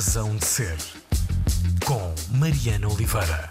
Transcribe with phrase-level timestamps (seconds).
[0.00, 0.78] Razão de Ser,
[1.86, 3.50] com Mariana Oliveira.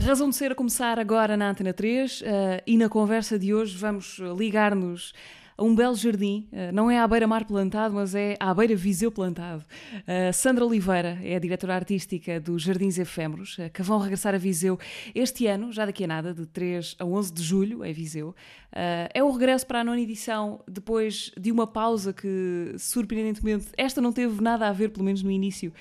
[0.00, 3.52] Razão de Ser a começar agora na Antena 3 uh, eh, e na conversa de
[3.52, 5.12] hoje vamos ligar-nos
[5.58, 9.64] a um belo jardim, uh, não é à beira-mar plantado, mas é à beira-viseu plantado.
[9.92, 14.78] Uh, Sandra Oliveira é a diretora artística dos Jardins Efêmeros, que vão regressar a Viseu
[15.12, 18.34] este ano, já daqui a nada, de 3 a 11 de julho, em Viseu.
[19.12, 24.12] é o regresso para a nona edição, depois de uma pausa que, surpreendentemente, esta não
[24.12, 25.72] teve nada a ver, pelo menos no início,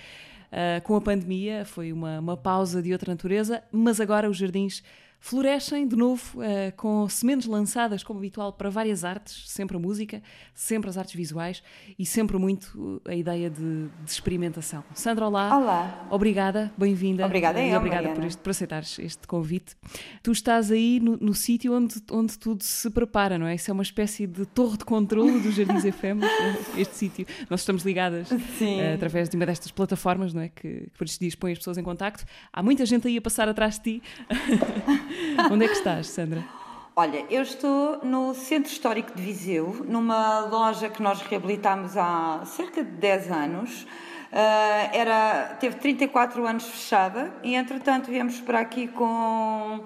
[0.84, 4.82] com a pandemia, foi uma, uma pausa de outra natureza, mas agora os jardins
[5.20, 10.22] florescem de novo uh, com sementes lançadas, como habitual, para várias artes, sempre a música,
[10.54, 11.62] sempre as artes visuais
[11.98, 14.84] e sempre muito a ideia de, de experimentação.
[14.94, 15.58] Sandra, olá.
[15.58, 16.08] Olá.
[16.10, 17.26] Obrigada, bem-vinda.
[17.26, 19.76] Obrigada, eu, obrigada por, este, por aceitares este convite.
[20.24, 23.56] Tu estás aí no, no sítio onde, onde tudo se prepara, não é?
[23.56, 26.32] Isso é uma espécie de torre de controle dos Jardins Efêmeros,
[26.78, 27.28] este sítio.
[27.50, 28.38] Nós estamos ligadas uh,
[28.94, 30.50] através de uma destas plataformas, não é?
[30.50, 32.26] Que, que por estes dias põe as pessoas em contacto.
[32.52, 34.04] Há muita gente aí a passar atrás de ti.
[35.52, 36.44] Onde é que estás, Sandra?
[36.96, 42.84] Olha, eu estou no Centro Histórico de Viseu, numa loja que nós reabilitámos há cerca
[42.84, 43.84] de 10 anos.
[43.84, 49.84] Uh, era, teve 34 anos fechada e, entretanto, viemos para aqui com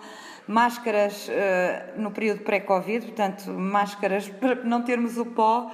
[0.48, 5.72] máscaras uh, no período pré-Covid, portanto, máscaras para não termos o pó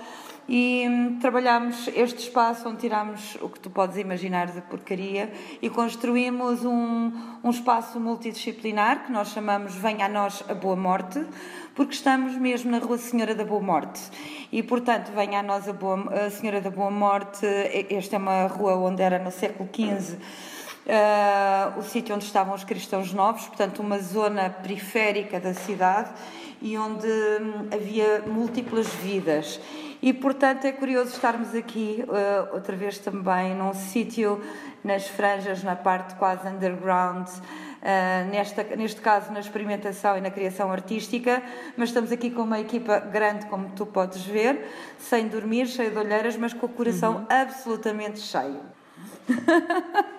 [0.48, 5.30] e hum, trabalhámos este espaço onde tirámos o que tu podes imaginar de porcaria
[5.62, 7.12] e construímos um,
[7.44, 11.26] um espaço multidisciplinar que nós chamamos Venha a Nós a Boa Morte,
[11.76, 14.00] porque estamos mesmo na Rua Senhora da Boa Morte.
[14.52, 17.46] E, portanto, Venha a Nós a, Boa, a Senhora da Boa Morte,
[17.90, 20.18] esta é uma rua onde era no século XV.
[20.88, 26.10] Uh, o sítio onde estavam os cristãos novos, portanto, uma zona periférica da cidade
[26.62, 29.60] e onde hum, havia múltiplas vidas.
[30.02, 34.42] E, portanto, é curioso estarmos aqui, uh, outra vez também, num sítio
[34.84, 40.72] nas franjas, na parte quase underground, uh, nesta, neste caso na experimentação e na criação
[40.72, 41.42] artística,
[41.76, 44.68] mas estamos aqui com uma equipa grande, como tu podes ver,
[45.00, 47.26] sem dormir, cheio de olheiras, mas com o coração uhum.
[47.30, 48.62] absolutamente cheio.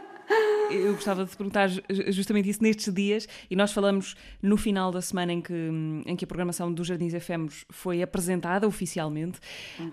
[0.71, 1.71] Eu gostava de perguntar
[2.09, 5.55] justamente isso nestes dias, e nós falamos no final da semana em que,
[6.05, 9.41] em que a programação dos Jardins Efêmeros foi apresentada oficialmente.
[9.79, 9.91] Uhum.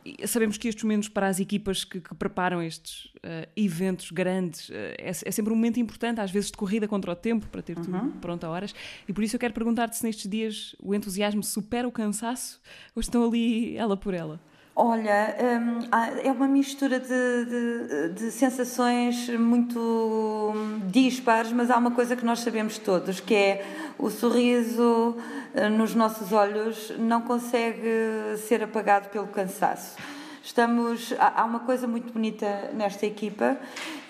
[0.00, 4.68] Um, sabemos que estes momentos para as equipas que, que preparam estes uh, eventos grandes
[4.70, 7.62] uh, é, é, sempre um momento importante, às vezes de corrida contra o tempo, para
[7.62, 8.10] ter tudo uhum.
[8.12, 8.74] pronto a horas,
[9.08, 12.60] e por isso eu quero perguntar-te se nestes dias o entusiasmo supera o cansaço
[12.94, 14.40] ou estão ali ela por ela?
[14.74, 15.80] Olha, hum,
[16.24, 20.54] é uma mistura de, de, de, sensações muito
[20.86, 23.66] dispares, mas há uma coisa que nós sabemos todos, que é
[23.98, 25.14] o sorriso
[25.54, 29.96] eh, nos nossos olhos não consegue ser apagado pelo cansaço.
[30.42, 33.58] Estamos, há uma coisa muito bonita nesta equipa,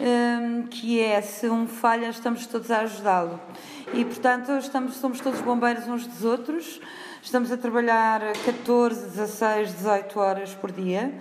[0.01, 3.41] hum, que é se um falha, estamos todos a ajudá-lo.
[3.93, 6.81] E, portanto, estamos, somos todos bombeiros uns dos outros.
[7.23, 11.15] Estamos a trabalhar 14, 16, 18 horas por dia,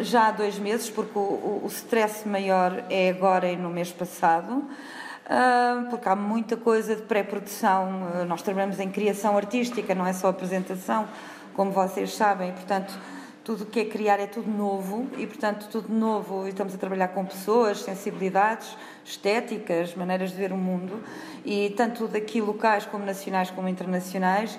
[0.00, 4.52] já há dois meses, porque o, o stress maior é agora e no mês passado.
[4.54, 8.10] Uh, porque há muita coisa de pré-produção.
[8.22, 11.06] Uh, nós trabalhamos em criação artística, não é só apresentação,
[11.52, 12.98] como vocês sabem, portanto,
[13.44, 16.46] tudo o que é criar é tudo novo e, portanto, tudo novo.
[16.46, 18.74] E estamos a trabalhar com pessoas, sensibilidades,
[19.04, 21.04] estéticas, maneiras de ver o mundo,
[21.44, 24.58] e tanto daqui locais como nacionais como internacionais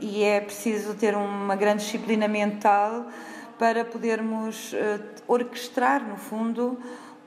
[0.00, 3.06] e é preciso ter uma grande disciplina mental
[3.58, 4.76] para podermos uh,
[5.26, 6.78] orquestrar, no fundo,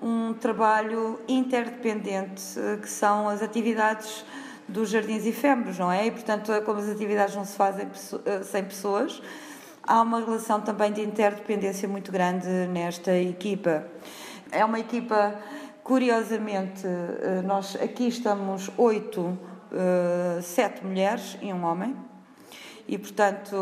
[0.02, 4.24] um trabalho interdependente, uh, que são as atividades
[4.68, 6.06] dos jardins efêmeros, não é?
[6.06, 9.22] E, portanto, como as atividades não se fazem uh, sem pessoas,
[9.82, 13.88] há uma relação também de interdependência muito grande nesta equipa.
[14.52, 15.34] É uma equipa,
[15.84, 16.86] curiosamente,
[17.46, 19.38] nós aqui estamos oito,
[20.42, 21.96] sete mulheres e um homem,
[22.90, 23.56] e, portanto,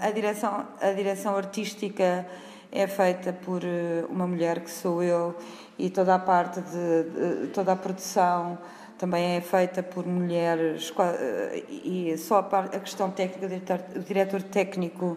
[0.00, 2.26] a direção, a direção artística
[2.72, 5.36] é feita por eh, uma mulher que sou eu
[5.78, 8.58] e toda a parte de, de toda a produção
[8.98, 13.80] também é feita por mulheres eh, e só a, parte, a questão técnica, o diretor,
[13.94, 15.16] o diretor técnico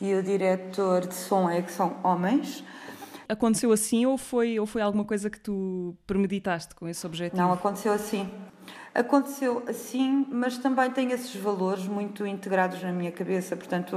[0.00, 2.62] e o diretor de som é que são homens.
[3.28, 7.42] Aconteceu assim ou foi, ou foi alguma coisa que tu premeditaste com esse objetivo?
[7.42, 8.30] Não, aconteceu assim.
[8.92, 13.56] Aconteceu assim, mas também tem esses valores muito integrados na minha cabeça.
[13.56, 13.96] Portanto,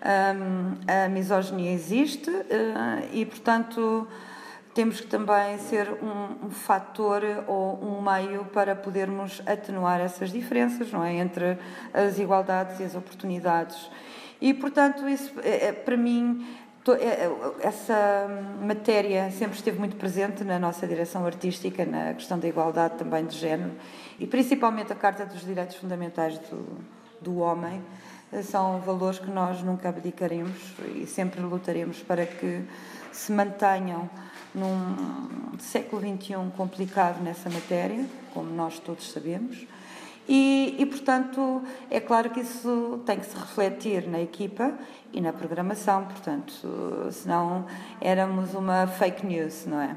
[0.00, 4.06] a, a misoginia existe eh, e, portanto,
[4.72, 10.92] temos que também ser um, um fator ou um meio para podermos atenuar essas diferenças,
[10.92, 11.14] não é?
[11.14, 11.58] Entre
[11.92, 13.90] as igualdades e as oportunidades.
[14.40, 16.46] E, portanto, isso, é, é para mim,
[17.60, 18.26] essa
[18.60, 23.36] matéria sempre esteve muito presente na nossa direção artística, na questão da igualdade também de
[23.36, 23.72] género
[24.18, 26.66] e principalmente a Carta dos Direitos Fundamentais do,
[27.20, 27.82] do Homem.
[28.44, 32.62] São valores que nós nunca abdicaremos e sempre lutaremos para que
[33.12, 34.08] se mantenham
[34.54, 39.66] num século XXI complicado nessa matéria, como nós todos sabemos.
[40.28, 44.78] E, e, portanto, é claro que isso tem que se refletir na equipa
[45.12, 47.66] e na programação, portanto, senão
[48.00, 49.96] éramos uma fake news, não é?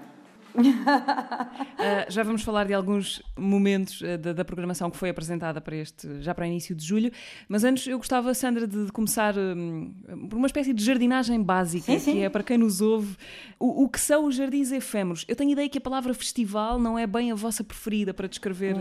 [0.56, 5.76] Uh, já vamos falar de alguns momentos uh, da, da, programação que foi apresentada para
[5.76, 7.12] este, já para início de julho,
[7.48, 9.94] mas antes eu gostava, Sandra, de, de começar um,
[10.30, 12.12] por uma espécie de jardinagem básica, sim, sim.
[12.14, 13.16] que é para quem nos ouve,
[13.60, 15.26] o, o, que são os jardins efêmeros.
[15.28, 18.76] Eu tenho ideia que a palavra festival não é bem a vossa preferida para descrever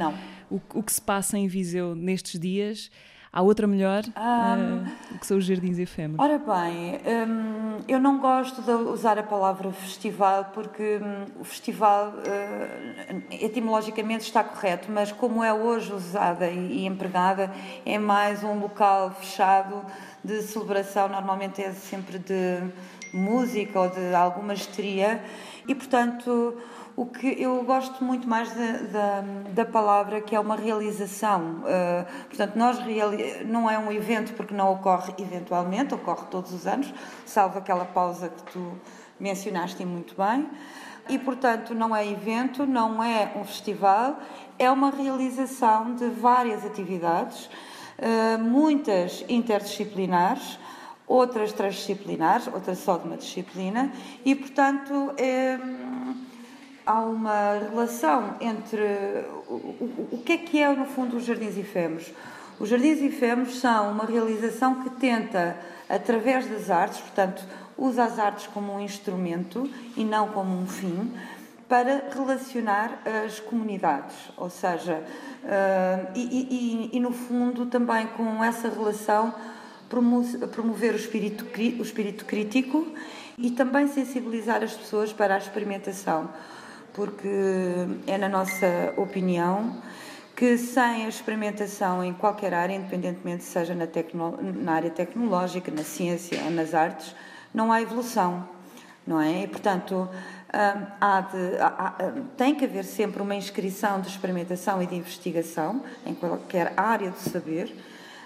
[0.50, 2.90] o, o que se passa em Viseu nestes dias.
[3.34, 6.23] Há outra melhor, um, uh, que são os jardins efêmeros.
[6.23, 12.08] Ora bem, um, eu não gosto de usar a palavra festival porque um, o festival
[12.08, 17.50] uh, etimologicamente está correto, mas como é hoje usada e, e empregada,
[17.87, 19.82] é mais um local fechado
[20.23, 22.70] de celebração, normalmente é sempre de
[23.14, 25.23] música ou de alguma histeria
[25.67, 26.58] e, portanto,
[26.94, 31.62] o que eu gosto muito mais da, da, da palavra que é uma realização.
[31.62, 36.66] Uh, portanto, nós reali não é um evento porque não ocorre eventualmente, ocorre todos os
[36.66, 36.92] anos,
[37.24, 38.72] salvo aquela pausa que tu
[39.18, 40.46] mencionaste muito bem.
[41.08, 44.20] E, portanto, não é evento, não é um festival,
[44.58, 47.46] é uma realização de várias atividades,
[47.98, 50.58] uh, muitas interdisciplinares,
[51.06, 53.90] outras transdisciplinares, outras só de uma disciplina,
[54.24, 55.58] e, portanto, é
[56.87, 58.82] há uma relação entre
[59.49, 62.12] o, o, o, que é que é no fundo os jardins efêmeros.
[62.58, 65.56] Os jardins efêmeros são uma realização que tenta,
[65.88, 67.44] através das artes, portanto,
[67.76, 71.12] usa as artes como um instrumento e não como um fim,
[71.69, 75.02] para relacionar as comunidades, ou seja,
[75.43, 79.34] uh, e, e, e, no fundo também com essa relação
[79.88, 81.46] promover o espírito,
[81.79, 82.87] o espírito crítico
[83.38, 86.31] e também sensibilizar as pessoas para a experimentação
[86.94, 87.28] porque
[88.06, 89.80] é, na nossa opinião,
[90.36, 95.84] que sem a experimentação em qualquer área, independentemente seja na, tecno, na área tecnológica, na
[95.84, 97.14] ciência ou nas artes,
[97.54, 98.48] não há evolução,
[99.06, 99.42] não é?
[99.42, 104.82] E, portanto, hum, há de, há, hum, tem que haver sempre uma inscrição de experimentação
[104.82, 107.74] e de investigação em qualquer área do saber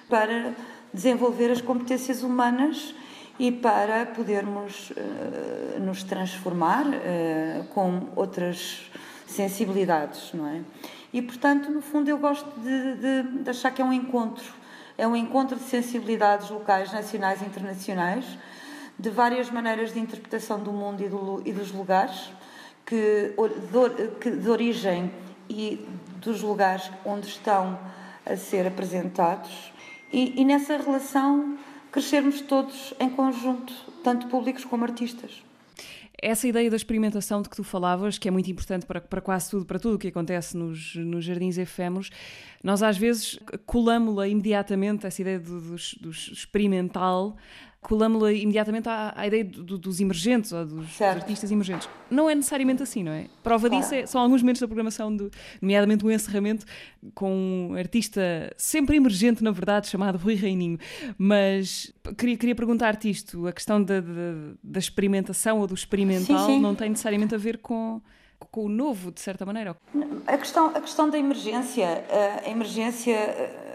[0.08, 0.52] para
[0.92, 2.94] desenvolver as competências humanas
[3.38, 8.90] e para podermos uh, nos transformar uh, com outras
[9.26, 10.62] sensibilidades, não é?
[11.12, 14.44] E portanto, no fundo, eu gosto de, de, de, achar que é um encontro,
[14.98, 18.24] é um encontro de sensibilidades locais, nacionais e internacionais,
[18.98, 22.30] de várias maneiras de interpretação do mundo e, do, e dos lugares,
[22.84, 25.10] que de, que de origem
[25.48, 25.86] e
[26.20, 27.78] dos lugares onde estão
[28.24, 29.72] a ser apresentados,
[30.12, 31.58] e, e nessa relação
[31.90, 33.72] crescermos todos em conjunto,
[34.02, 35.42] tanto públicos como artistas.
[36.20, 39.50] Essa ideia da experimentação de que tu falavas, que é muito importante para, para quase
[39.50, 42.10] tudo, para tudo o que acontece nos, nos jardins efêmeros,
[42.62, 47.36] nós às vezes colamos-la imediatamente, essa ideia do, do, do experimental,
[47.86, 51.88] colamos-la imediatamente à, à ideia do, dos emergentes ou dos artistas emergentes.
[52.10, 53.26] Não é necessariamente assim, não é?
[53.44, 53.81] Prova claro.
[53.81, 55.31] disso é, são alguns momentos da programação, de,
[55.62, 56.66] nomeadamente o encerramento
[57.14, 58.20] com um artista
[58.56, 60.78] sempre emergente, na verdade, chamado Rui Reininho.
[61.16, 64.32] Mas queria, queria perguntar-te isto: a questão da, da,
[64.64, 66.60] da, experimentação ou do experimental sim, sim.
[66.60, 68.00] não tem necessariamente a ver com
[68.50, 69.74] com o novo, de certa maneira?
[70.26, 73.66] A questão, a questão da emergência, eh, a emergência eh,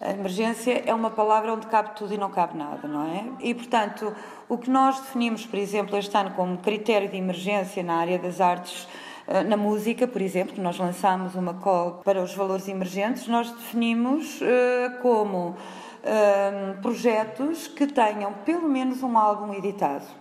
[0.00, 3.24] a emergência é uma palavra onde cabe tudo e não cabe nada, não é?
[3.40, 4.14] E, portanto,
[4.48, 8.40] o que nós definimos, por exemplo, este ano como critério de emergência na área das
[8.40, 8.88] artes,
[9.28, 14.40] eh, na música, por exemplo, nós lançámos uma call para os valores emergentes, nós definimos
[14.40, 20.19] uh, como uh, projetos que tenham pelo menos um álbum editado.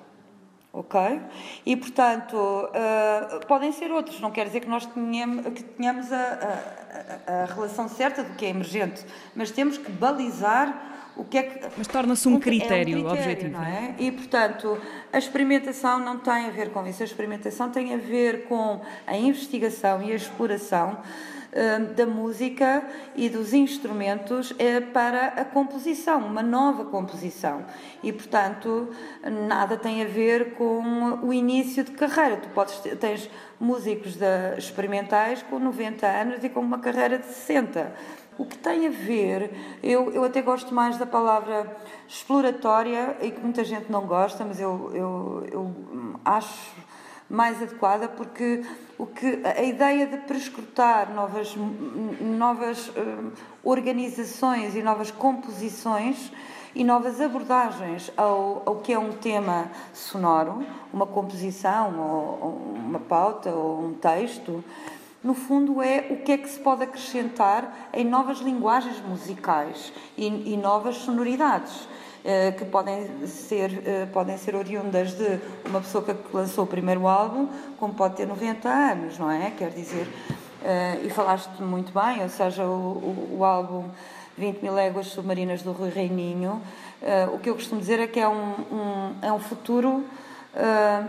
[0.71, 0.99] Ok?
[1.65, 6.17] E, portanto, uh, podem ser outros, não quer dizer que nós tenhamos, que tenhamos a,
[7.27, 9.03] a, a, relação certa do que é emergente,
[9.35, 11.67] mas temos que balizar o que é que.
[11.75, 13.51] Mas torna-se um, um, critério, é um critério objetivo.
[13.51, 13.95] Não é?
[13.97, 14.77] E, portanto,
[15.11, 19.17] a experimentação não tem a ver com isso, a experimentação tem a ver com a
[19.17, 20.99] investigação e a exploração
[21.95, 22.83] da música
[23.15, 27.65] e dos instrumentos eh, para a composição, uma nova composição.
[28.03, 28.89] E, portanto,
[29.47, 32.37] nada tem a ver com o início de carreira.
[32.37, 33.29] Tu podes tens
[33.59, 38.87] músicos de, experimentais com 90 anos e com uma carreira de 60 o que tem
[38.87, 39.51] a ver,
[39.83, 41.75] eu, eu até gosto mais da palavra
[42.07, 45.75] exploratória e que muita gente não gosta, mas eu, eu, eu
[46.23, 46.73] acho
[47.29, 48.63] mais adequada porque
[48.97, 51.55] o que a ideia de prescrutar novas
[52.19, 53.31] novas uh,
[53.63, 56.31] organizações e novas composições
[56.73, 63.51] e novas abordagens ao, ao que é um tema sonoro, uma composição, ou, uma pauta,
[63.51, 64.63] ou um texto,
[65.23, 70.53] no fundo é o que é que se pode acrescentar em novas linguagens musicais e,
[70.53, 71.87] e novas sonoridades.
[72.23, 77.07] Eh, que podem ser, eh, podem ser oriundas de uma pessoa que lançou o primeiro
[77.07, 77.47] álbum,
[77.77, 79.51] como pode ter 90 anos, não é?
[79.51, 80.05] Quer dizer,
[80.61, 83.85] eh, e falaste muito bem, ou seja, o, o, o álbum
[84.37, 86.61] 20 mil léguas submarinas do Rui Reininho,
[87.33, 90.05] o que eu costumo dizer é que é um, um é um futuro,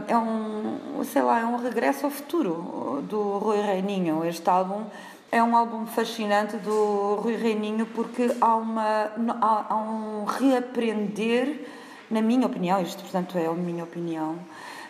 [0.09, 4.25] é um, sei lá, é um regresso ao futuro do Rui Reininho.
[4.25, 4.85] Este álbum
[5.33, 11.67] é um álbum fascinante do Rui Reininho porque há, uma, há, há um reaprender,
[12.11, 14.39] na minha opinião, isto portanto é a minha opinião,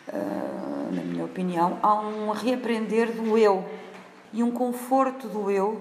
[0.09, 3.64] uh, na minha opinião, há um reaprender do eu
[4.32, 5.80] e um conforto do eu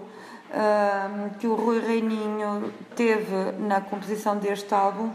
[1.39, 5.11] que o Rui Reininho teve na composição deste álbum,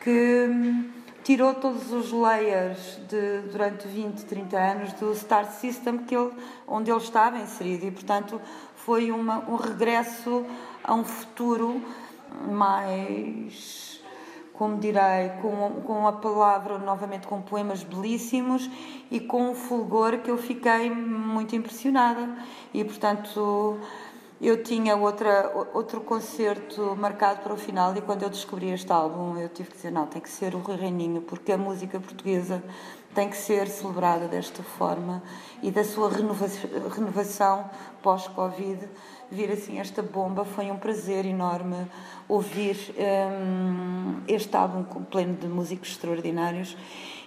[0.00, 0.90] que hum,
[1.22, 6.32] tirou todos os layers de, durante 20, 30 anos do Star System que ele,
[6.66, 8.40] onde ele estava inserido e, portanto,
[8.84, 10.44] foi uma, um regresso
[10.82, 11.80] a um futuro
[12.50, 13.98] mais,
[14.52, 18.68] como direi, com, com a palavra, novamente com poemas belíssimos
[19.10, 22.36] e com um fulgor que eu fiquei muito impressionada.
[22.74, 23.78] E, portanto,
[24.44, 29.38] eu tinha outra, outro concerto marcado para o final e quando eu descobri este álbum
[29.38, 32.62] eu tive que dizer, não, tem que ser o Rui Reininho, porque a música portuguesa
[33.14, 35.22] tem que ser celebrada desta forma
[35.62, 37.70] e da sua renovação
[38.02, 38.86] pós-Covid,
[39.30, 41.86] vir assim esta bomba, foi um prazer enorme
[42.28, 46.76] ouvir um, este álbum pleno de músicos extraordinários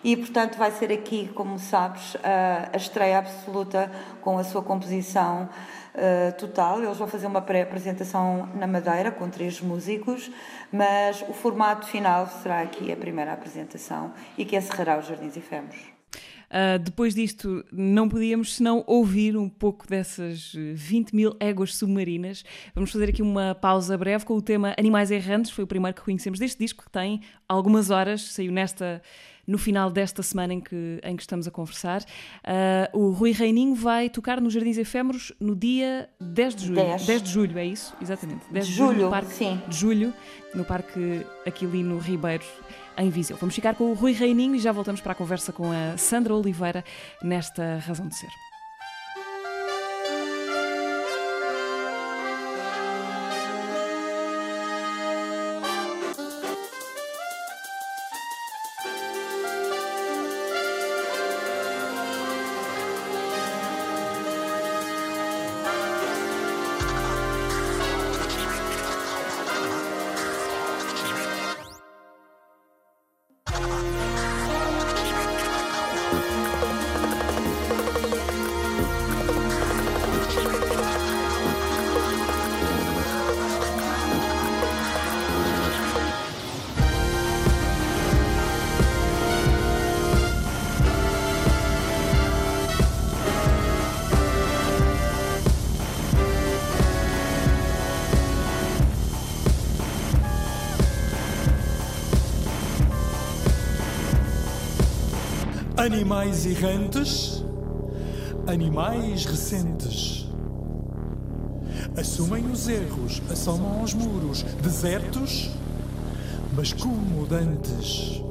[0.04, 5.50] e portanto vai ser aqui, como sabes, a, a estreia absoluta com a sua composição
[5.98, 6.82] uh, total.
[6.82, 10.32] Eles vão fazer uma pré-apresentação na Madeira com três músicos,
[10.72, 15.98] mas o formato final será aqui a primeira apresentação e que encerrará os Jardins Efêmeros.
[16.48, 22.46] Uh, depois disto, não podíamos senão ouvir um pouco dessas 20 mil éguas submarinas.
[22.74, 26.04] Vamos fazer aqui uma pausa breve com o tema Animais Errantes, foi o primeiro que
[26.04, 29.02] conhecemos deste disco, que tem algumas horas, saiu nesta
[29.48, 32.02] no final desta semana em que, em que estamos a conversar.
[32.04, 36.76] Uh, o Rui Reininho vai tocar nos Jardins Efêmeros no dia 10 de julho.
[36.76, 37.96] 10, 10 de julho, é isso?
[38.02, 38.46] Exatamente.
[38.52, 39.62] 10 de, de julho, no parque, sim.
[39.68, 40.14] De julho,
[40.54, 42.44] no Parque Aquilino Ribeiro,
[42.98, 43.38] em Viseu.
[43.38, 46.36] Vamos ficar com o Rui Reininho e já voltamos para a conversa com a Sandra
[46.36, 46.84] Oliveira
[47.24, 48.47] nesta Razão de Ser.
[105.88, 107.42] Animais errantes,
[108.46, 110.28] animais recentes.
[111.98, 115.50] Assumem os erros, assomam os muros, desertos,
[116.54, 118.22] mas comodantes.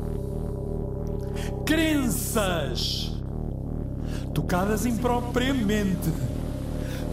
[1.65, 3.11] Crenças,
[4.35, 6.13] tocadas impropriamente,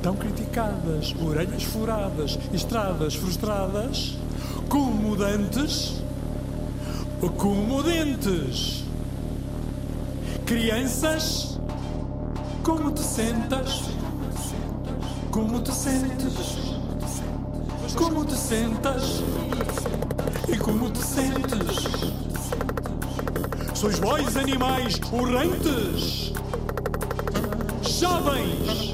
[0.02, 4.18] tão criticadas, orelhas furadas, estradas frustradas,
[4.68, 6.04] comodantes,
[7.26, 8.83] acomodentes
[10.46, 11.58] Crianças,
[12.64, 13.84] como te sentas?
[15.32, 16.58] Como te sentes?
[17.96, 19.24] Como te sentas?
[20.50, 21.88] E como te sentes?
[23.74, 26.34] Sois vós animais jovens,
[27.82, 28.93] jovens.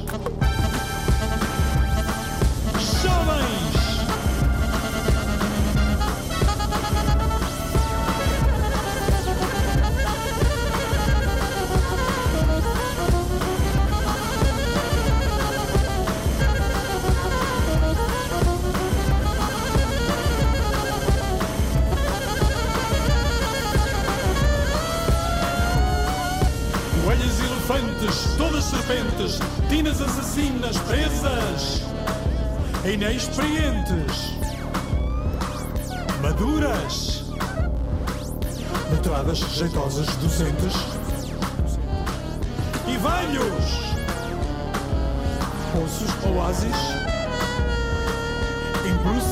[32.85, 34.37] Inexperientes,
[36.21, 37.25] maduras,
[38.91, 40.73] letradas jeitosas docentes.
[42.87, 43.65] E velhos,
[45.73, 46.75] poços, oásis,
[48.89, 49.28] improcedentes.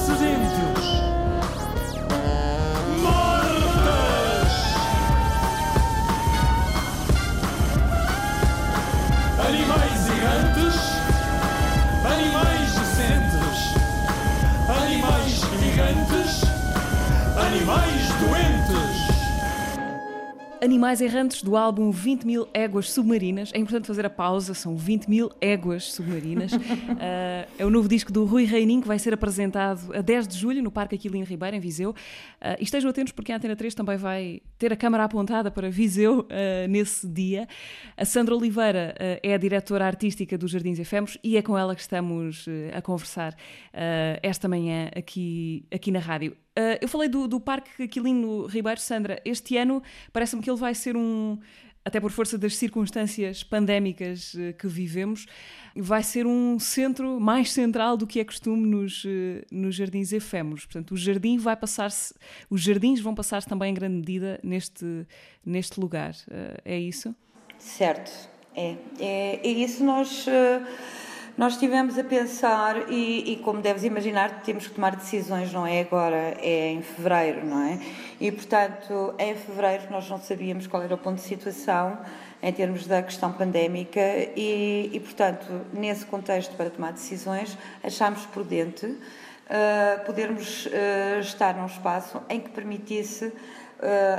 [20.67, 23.51] Animais Errantes do álbum 20 mil éguas submarinas.
[23.53, 26.51] É importante fazer a pausa, são 20 mil éguas submarinas.
[26.51, 26.57] uh,
[27.57, 30.61] é o novo disco do Rui Reininho que vai ser apresentado a 10 de julho
[30.61, 31.91] no Parque Aquilino Ribeiro, em Viseu.
[31.91, 35.69] Uh, e estejam atentos porque a Antena 3 também vai ter a câmara apontada para
[35.69, 37.47] Viseu uh, nesse dia.
[37.95, 38.93] A Sandra Oliveira
[39.23, 43.33] é a diretora artística dos Jardins Efêmeros e é com ela que estamos a conversar
[44.21, 46.35] esta manhã aqui, aqui na rádio.
[46.57, 49.21] Uh, eu falei do, do Parque Aquilino Ribeiro Sandra.
[49.23, 51.37] Este ano parece-me que ele vai ser um,
[51.85, 55.27] até por força das circunstâncias pandémicas uh, que vivemos,
[55.75, 60.65] vai ser um centro mais central do que é costume nos, uh, nos jardins efêmeros.
[60.65, 62.15] Portanto, o jardim vai passar-se,
[62.49, 65.05] os jardins vão passar-se também em grande medida neste,
[65.45, 66.15] neste lugar.
[66.65, 67.15] é isso?
[67.59, 68.11] Certo,
[68.55, 68.75] é.
[68.99, 70.25] É, é isso nós
[71.37, 75.81] nós estivemos a pensar, e, e, como deves imaginar, temos que tomar decisões, não é
[75.81, 77.79] agora, é em fevereiro, não é?
[78.19, 81.99] E, portanto, em fevereiro nós não sabíamos qual era o ponto de situação
[82.41, 84.01] em termos da questão pandémica
[84.35, 88.87] e, e portanto, nesse contexto, para tomar decisões, achámos prudente
[89.47, 93.31] uh, podermos uh, estar num espaço em que permitisse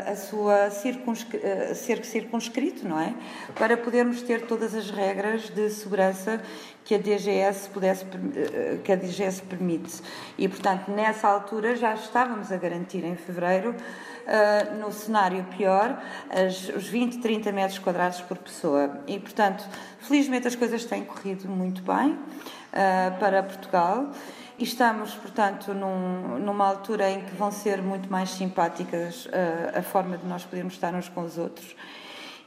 [0.06, 3.12] a sua circunscri uh, ser circunscrito, não é?
[3.56, 6.40] Para podermos ter todas as regras de segurança
[6.84, 10.00] que a DGS pudesse uh, que a DGS permite.
[10.38, 13.74] E portanto, nessa altura já estávamos a garantir em fevereiro
[14.28, 19.00] Uh, no cenário pior, as, os 20, 30 metros quadrados por pessoa.
[19.06, 19.66] E, portanto,
[20.00, 24.12] felizmente as coisas têm corrido muito bem uh, para Portugal
[24.64, 30.18] estamos, portanto, num, numa altura em que vão ser muito mais simpáticas uh, a forma
[30.18, 31.76] de nós podermos estar uns com os outros.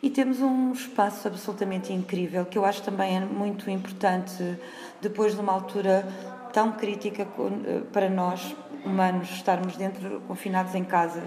[0.04, 4.58] E temos um espaço absolutamente incrível, que eu acho também é muito importante,
[5.00, 6.08] depois de uma altura
[6.52, 11.22] tão crítica eh, para nós, humanos, estarmos dentro, confinados em casa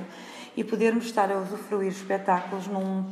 [0.56, 3.04] e podermos estar a usufruir espetáculos num,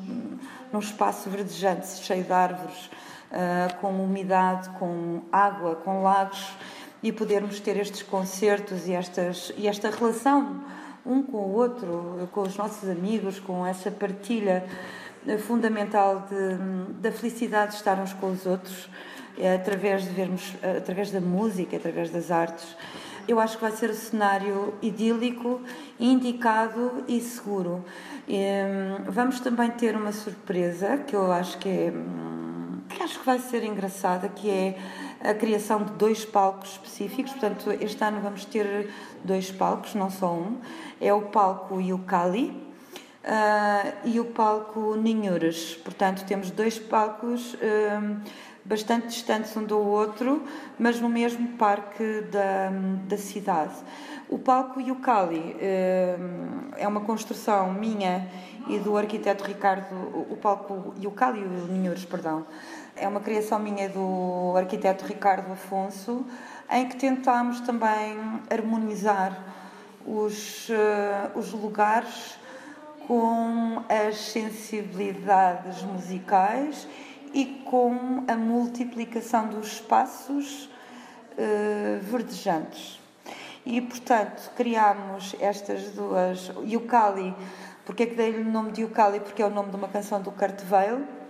[0.73, 6.57] num espaço verdejante, cheio de árvores, uh, com umidade, com água, com lagos
[7.03, 10.63] e podermos ter estes concertos e, estas, e esta relação
[11.05, 14.65] um com o outro, com os nossos amigos, com essa partilha
[15.27, 18.89] eh, fundamental de, da felicidade de estar uns com os outros,
[19.39, 22.77] é, através de vermos, eh, através da música, através das artes.
[23.27, 25.61] Eu acho que vai ser o cenário idílico,
[25.99, 27.85] indicado e seguro.
[28.27, 33.21] E, hum, vamos também ter uma surpresa que eu acho que é, hum, que acho
[33.21, 34.77] que vai ser engraçada, que é
[35.23, 37.33] a criação de dois palcos específicos.
[37.33, 38.91] Portanto, este ano vamos ter
[39.25, 40.59] dois palcos, não só um.
[41.01, 42.49] É o palco Yucali
[43.25, 45.77] uh, e o palco Ninhures.
[45.77, 48.21] Portanto, temos dois palcos uh,
[48.65, 50.43] bastante distantes um do outro,
[50.79, 52.71] mas no mesmo parque da,
[53.07, 53.75] da cidade.
[54.29, 58.29] O palco Yucali uh, é uma construção minha
[58.69, 59.95] e do arquiteto Ricardo,
[60.31, 62.47] o palco Yucali e o Ninhures, perdão,
[63.03, 66.25] é uma criação minha do arquiteto Ricardo Afonso,
[66.71, 68.17] em que tentámos também
[68.49, 69.37] harmonizar
[70.07, 72.39] os, uh, os lugares
[73.09, 76.87] com as sensibilidades musicais
[77.35, 80.67] e com a multiplicação dos espaços
[81.33, 83.01] uh, verdejantes.
[83.67, 86.53] E, portanto, criámos estas duas.
[86.65, 87.35] Yucali,
[87.85, 89.19] porque é que dei-lhe o nome de Yucali?
[89.19, 90.33] Porque é o nome de uma canção do
[90.71, 91.22] Weill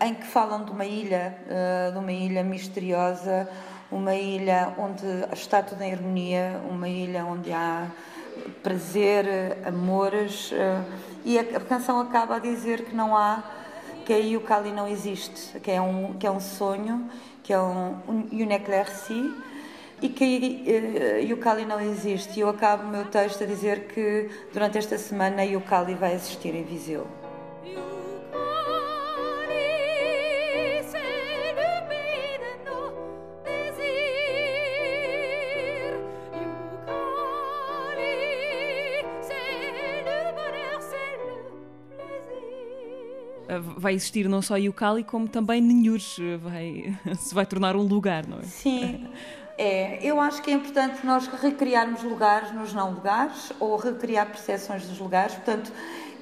[0.00, 3.48] em que falam de uma ilha, eh, de uma ilha misteriosa,
[3.90, 7.86] uma ilha onde está tudo em harmonia, uma ilha onde há
[8.62, 10.82] prazer, amores, eh,
[11.24, 13.42] e a canção acaba a dizer que não há,
[14.04, 17.10] que a Yukali não existe, que é um, que é um sonho,
[17.42, 19.34] que é um, un éclairci,
[20.00, 20.62] e que
[21.16, 22.38] a Yukali não existe.
[22.38, 26.14] E eu acabo o meu texto a dizer que durante esta semana a Yukali vai
[26.14, 27.25] existir em Viseu.
[43.60, 48.38] Vai existir não só Yucali, como também Ninhures vai, se vai tornar um lugar, não
[48.38, 48.42] é?
[48.42, 49.06] Sim.
[49.58, 54.86] É, eu acho que é importante nós recriarmos lugares nos não lugares ou recriar percepções
[54.86, 55.34] dos lugares.
[55.34, 55.72] Portanto,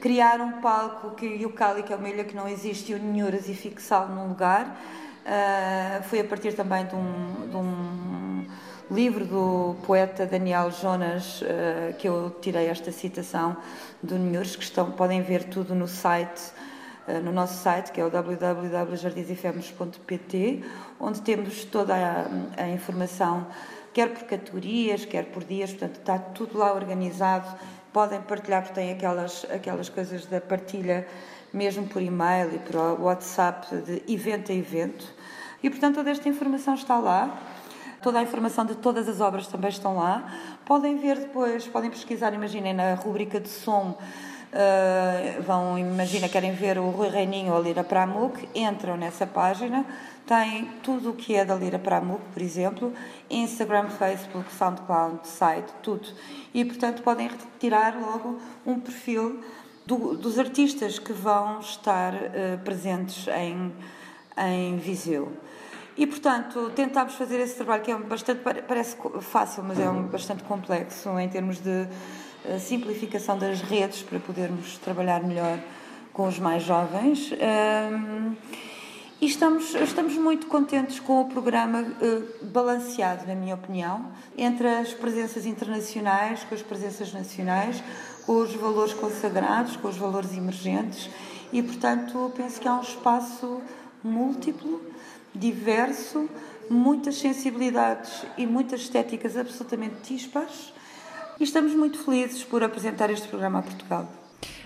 [0.01, 2.99] criar um palco que o Cali, que é uma ilha que não existe, e o
[2.99, 4.79] Ninhuras e fixá-lo num lugar.
[5.25, 8.47] Uh, foi a partir também de um, de um,
[8.91, 13.57] livro do poeta Daniel Jonas uh, que eu tirei esta citação
[14.03, 16.53] do Ninhuras, que estão, podem ver tudo no site
[17.23, 20.65] no nosso site, que é o www.jardizefemos.pt,
[20.99, 22.27] onde temos toda a,
[22.63, 23.47] a informação,
[23.93, 27.57] quer por categorias, quer por dias, portanto está tudo lá organizado
[27.95, 31.07] podem partilhar, porque têm aquelas, aquelas coisas da partilha,
[31.53, 35.07] mesmo por e-mail e por WhatsApp, de evento a evento.
[35.63, 37.41] E, portanto, toda esta informação está lá.
[38.03, 40.29] Toda a informação de todas as obras também estão lá.
[40.67, 43.97] Podem ver depois, podem pesquisar, imaginem, na rubrica de som.
[44.55, 49.85] Uh, vão, imagina, querem ver o Rui Reininho ou a Lira Pramuk, entram nessa página,
[50.25, 52.93] tem tudo o que é da Lira Pramuk, por exemplo,
[53.29, 56.07] Instagram, Facebook, SoundCloud, site, tudo.
[56.55, 59.41] E, portanto, podem retirar logo um perfil
[59.85, 63.73] do, dos artistas que vão estar uh, presentes em,
[64.39, 65.33] em Viseu.
[65.97, 70.45] E, portanto, tentámos fazer esse trabalho que é bastante, parece fácil, mas é um, bastante
[70.45, 71.89] complexo em termos de
[72.45, 75.59] uh, simplificação das redes para podermos trabalhar melhor
[76.13, 77.33] com os mais jovens.
[79.21, 84.93] E estamos, estamos muito contentes com o programa uh, balanceado, na minha opinião, entre as
[84.93, 87.83] presenças internacionais, com as presenças nacionais,
[88.27, 91.09] com os valores consagrados, com os valores emergentes
[91.55, 93.63] e, portanto, penso que há um espaço
[94.03, 94.83] múltiplo,
[95.35, 96.29] diverso,
[96.69, 100.73] muitas sensibilidades e muitas estéticas absolutamente tispas
[101.39, 104.09] e estamos muito felizes por apresentar este programa a Portugal.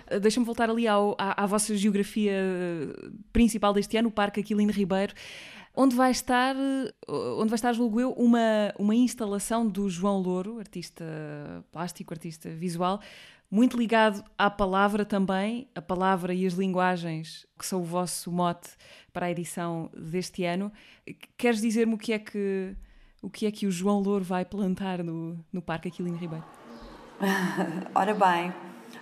[0.08, 4.40] Eh, deixa-me voltar ali ao, à, à, vossa geografia eh, principal deste ano, o Parque
[4.40, 5.14] Aquilino Ribeiro,
[5.74, 6.92] onde vai estar, eh,
[7.36, 11.04] onde vai estar, julgo eu, uma, uma instalação do João Louro, artista
[11.72, 13.00] plástico, artista visual,
[13.50, 18.70] muito ligado à palavra também, a palavra e as linguagens que são o vosso mote
[19.12, 20.70] para a edição deste ano.
[21.36, 22.76] Queres dizer-me o que é que
[23.20, 26.44] o que é que o João Louro vai plantar no, no Parque Aquilino Ribeiro?
[27.94, 28.52] Ora bem,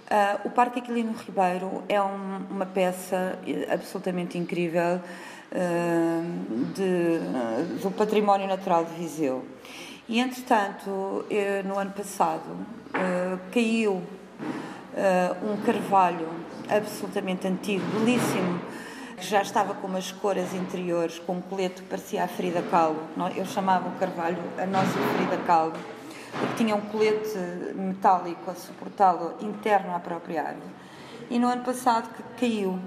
[0.06, 3.36] Uh, o Parque Aquilino Ribeiro é um, uma peça
[3.68, 5.00] absolutamente incrível
[5.50, 9.44] uh, de, uh, do património natural de Viseu.
[10.08, 12.44] E, entretanto, eh, no ano passado,
[13.50, 14.00] caiu
[15.42, 16.28] um carvalho
[16.70, 18.60] absolutamente antigo, belíssimo,
[19.16, 23.02] que já estava com umas cores interiores, com um colete que parecia a Frida Kahlo.
[23.34, 25.72] Eu chamava o carvalho a nossa Frida Kahlo
[26.32, 27.38] porque tinha um colete
[27.74, 30.70] metálico a suportá-lo interno à própria árvore.
[31.30, 32.78] E no ano passado que caiu.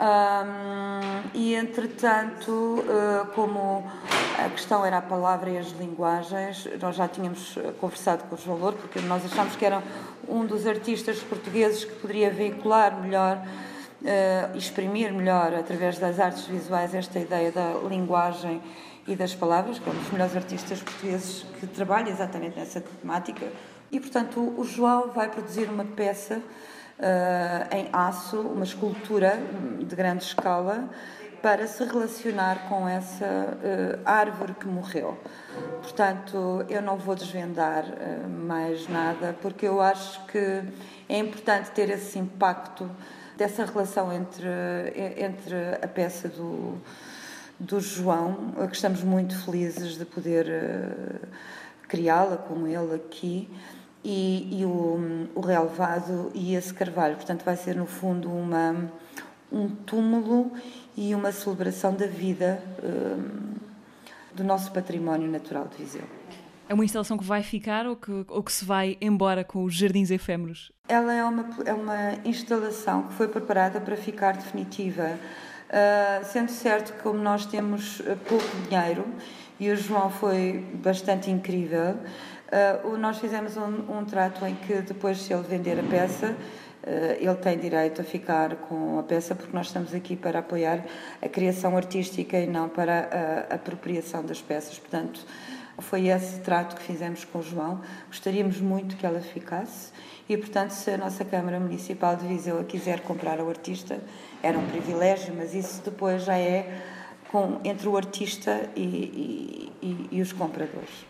[0.00, 3.84] Um, e entretanto, uh, como
[4.38, 8.58] a questão era a palavra e as linguagens, nós já tínhamos conversado com o João
[8.58, 9.82] Louro, porque nós achámos que era
[10.26, 16.94] um dos artistas portugueses que poderia veicular melhor, uh, exprimir melhor, através das artes visuais,
[16.94, 18.60] esta ideia da linguagem
[19.06, 23.46] e das palavras, que é um dos melhores artistas portugueses que trabalha exatamente nessa temática.
[23.90, 29.38] E, portanto, o João vai produzir uma peça uh, em aço, uma escultura
[29.78, 30.88] de grande escala,
[31.42, 35.18] para se relacionar com essa uh, árvore que morreu.
[35.82, 40.62] Portanto, eu não vou desvendar uh, mais nada, porque eu acho que
[41.08, 42.88] é importante ter esse impacto
[43.36, 44.46] dessa relação entre,
[45.16, 46.78] entre a peça do
[47.62, 51.28] do João, que estamos muito felizes de poder uh,
[51.86, 53.48] criá-la com ele aqui,
[54.04, 57.14] e, e o, o, relevado e esse carvalho.
[57.14, 58.90] Portanto, vai ser no fundo uma,
[59.50, 60.50] um túmulo
[60.96, 63.52] e uma celebração da vida uh,
[64.34, 66.04] do nosso património natural de Viseu.
[66.68, 69.74] É uma instalação que vai ficar ou que, ou que se vai embora com os
[69.74, 70.72] jardins efêmeros?
[70.88, 75.16] Ela é uma, é uma instalação que foi preparada para ficar definitiva.
[75.72, 79.06] Uh, sendo certo que, como nós temos ah, pouco dinheiro,
[79.58, 81.96] e o João foi bastante incrível,
[82.84, 86.36] uh, nós fizemos um, um, trato em que, depois, se ele vender a peça,
[87.20, 90.84] ele tem direito a ficar com a peça, porque nós estamos aqui para apoiar
[91.22, 94.80] a criação artística e não para a apropriação das peças.
[94.80, 95.24] Portanto,
[95.78, 97.80] foi esse trato que fizemos com o João.
[98.08, 99.92] Gostaríamos muito que ela ficasse
[100.28, 104.00] e, portanto, se a nossa Câmara Municipal de Viseu a quiser comprar ao artista,
[104.42, 106.82] era um privilégio, mas isso depois já é
[107.30, 111.06] com, entre o artista e, e, e, os compradores.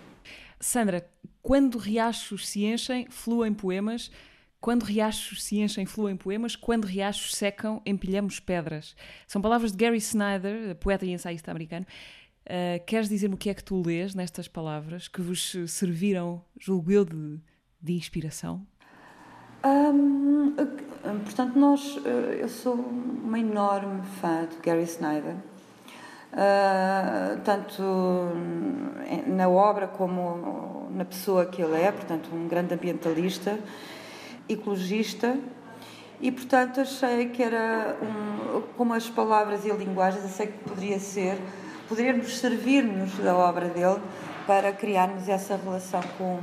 [0.60, 1.08] Sandra,
[1.42, 4.10] quando riachos se enchem, fluem poemas,
[4.60, 6.54] Quando riachos se enchem, fluem poemas.
[6.54, 8.94] Quando riachos secam, empilhamos pedras.
[9.26, 11.84] São palavras de Gary Snyder, poeta e ensaísta americano.
[12.46, 16.92] Uh, queres dizer-me o que é que tu lês nestas palavras que vos serviram, julgo
[16.92, 17.40] eu, de,
[17.80, 18.64] de inspiração?
[19.64, 20.54] Um,
[21.24, 25.36] portanto, nós, eh, eu sou uma enorme fã de Gary Snyder,
[26.32, 27.82] uh, tanto
[29.28, 33.56] na obra como na pessoa que ele é, portanto, um grande ambientalista,
[34.48, 35.38] ecologista,
[36.20, 40.98] e portanto achei que era, um, como as palavras e a linguagem, achei que poderia
[40.98, 41.38] ser,
[41.88, 44.00] poderíamos servir-nos da obra dele
[44.44, 46.40] para criarmos essa relação com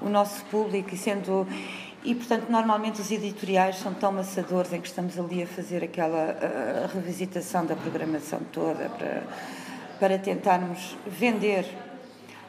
[0.00, 1.46] o nosso público e sendo
[2.04, 6.32] e, portanto, normalmente os editoriais são tão maçadores em que estamos ali a fazer aquela
[6.32, 9.22] uh, revisitação da programação toda para,
[10.00, 11.64] para tentarmos vender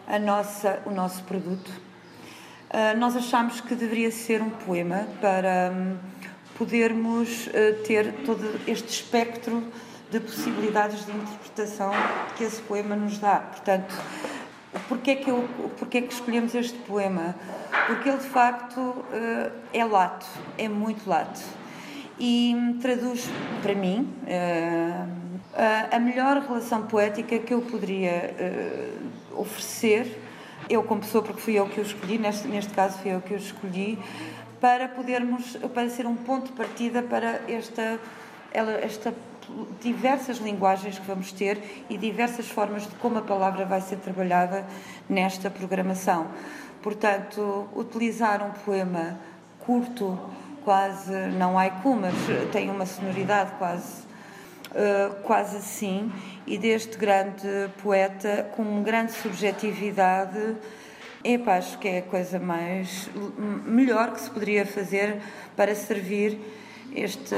[0.07, 1.69] a nossa, o nosso produto.
[1.69, 5.97] Uh, nós achamos que deveria ser um poema para um,
[6.57, 9.63] podermos uh, ter todo este espectro
[10.09, 11.91] de possibilidades de interpretação
[12.35, 13.37] que esse poema nos dá.
[13.37, 13.93] Portanto,
[14.87, 17.35] porquê que, eu, porquê que escolhemos este poema?
[17.87, 20.25] porque ele de facto eh, é lato,
[20.57, 21.41] é muito lato.
[22.19, 23.27] E traduz
[23.61, 25.05] para mim eh,
[25.91, 28.89] a melhor relação poética que eu poderia eh,
[29.35, 30.19] oferecer,
[30.69, 33.33] eu como pessoa, porque fui eu que o escolhi, neste, neste caso fui eu que
[33.33, 33.99] o escolhi,
[34.61, 37.99] para podermos, para ser um ponto de partida para esta,
[38.81, 39.13] esta
[39.81, 44.65] diversas linguagens que vamos ter e diversas formas de como a palavra vai ser trabalhada
[45.09, 46.27] nesta programação.
[46.81, 49.17] Portanto, utilizar um poema
[49.59, 50.19] curto,
[50.63, 52.13] quase não haiku, mas
[52.51, 54.01] tem uma sonoridade quase,
[54.71, 56.11] uh, quase assim,
[56.45, 60.57] e deste grande poeta com grande subjetividade.
[61.23, 63.09] Epá, acho que é a coisa mais
[63.65, 65.21] melhor que se poderia fazer
[65.55, 66.37] para servir
[66.95, 67.35] este,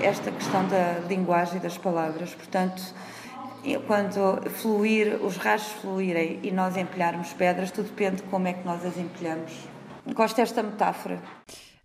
[0.00, 2.34] esta questão da linguagem e das palavras.
[2.34, 2.82] Portanto,
[3.86, 8.64] quando fluir, os rachos fluírem e nós empilharmos pedras, tudo depende de como é que
[8.64, 9.52] nós as empilhamos.
[10.14, 11.20] Gosto desta metáfora.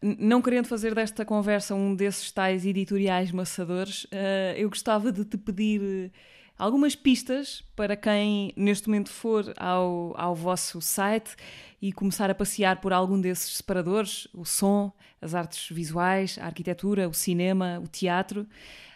[0.01, 5.37] Não querendo fazer desta conversa um desses tais editoriais maçadores, eh, eu gostava de te
[5.37, 6.11] pedir
[6.57, 11.35] algumas pistas para quem neste momento for ao, ao vosso site
[11.81, 14.91] e começar a passear por algum desses separadores: o som,
[15.21, 18.47] as artes visuais, a arquitetura, o cinema, o teatro.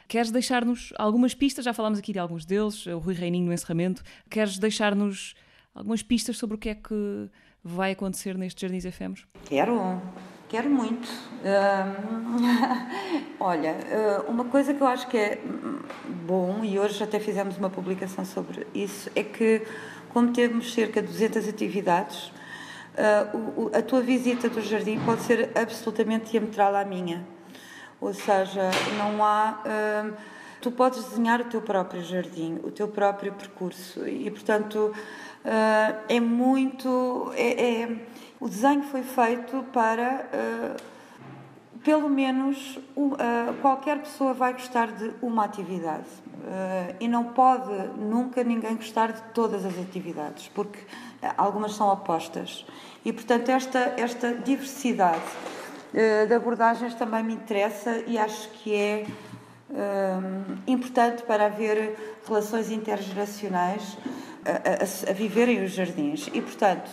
[0.07, 1.63] Queres deixar-nos algumas pistas?
[1.63, 4.03] Já falámos aqui de alguns deles, o Rui Reininho no encerramento.
[4.27, 5.35] Queres deixar-nos
[5.73, 7.29] algumas pistas sobre o que é que
[7.63, 9.27] vai acontecer nestes Jardins Efêmeros?
[9.45, 10.01] Quero,
[10.49, 11.07] quero muito.
[13.39, 13.75] olha,
[14.27, 15.39] uh, uma coisa que eu acho que é
[16.25, 19.61] bom, e hoje até fizemos uma publicação sobre isso, é que,
[20.11, 22.31] como temos cerca de 200 atividades,
[22.95, 27.25] uh, a tua visita do jardim pode ser absolutamente diametral à minha.
[28.01, 29.61] Ou seja, não há.
[29.63, 30.13] Uh,
[30.61, 34.93] tu podes desenhar o teu próprio jardim, o teu próprio percurso e, portanto,
[35.45, 37.31] uh, é muito.
[37.35, 37.95] É, é,
[38.39, 40.27] o desenho foi feito para.
[40.33, 40.99] Uh,
[41.81, 42.77] pelo menos
[43.61, 46.09] qualquer pessoa vai gostar de uma atividade
[46.99, 50.77] e não pode nunca ninguém gostar de todas as atividades porque
[51.37, 52.65] algumas são opostas
[53.05, 55.23] e portanto esta esta diversidade
[56.27, 59.05] de abordagens também me interessa e acho que é
[60.67, 63.97] importante para haver relações intergeracionais
[64.45, 66.29] a, a, a, viverem os jardins.
[66.33, 66.89] E, portanto,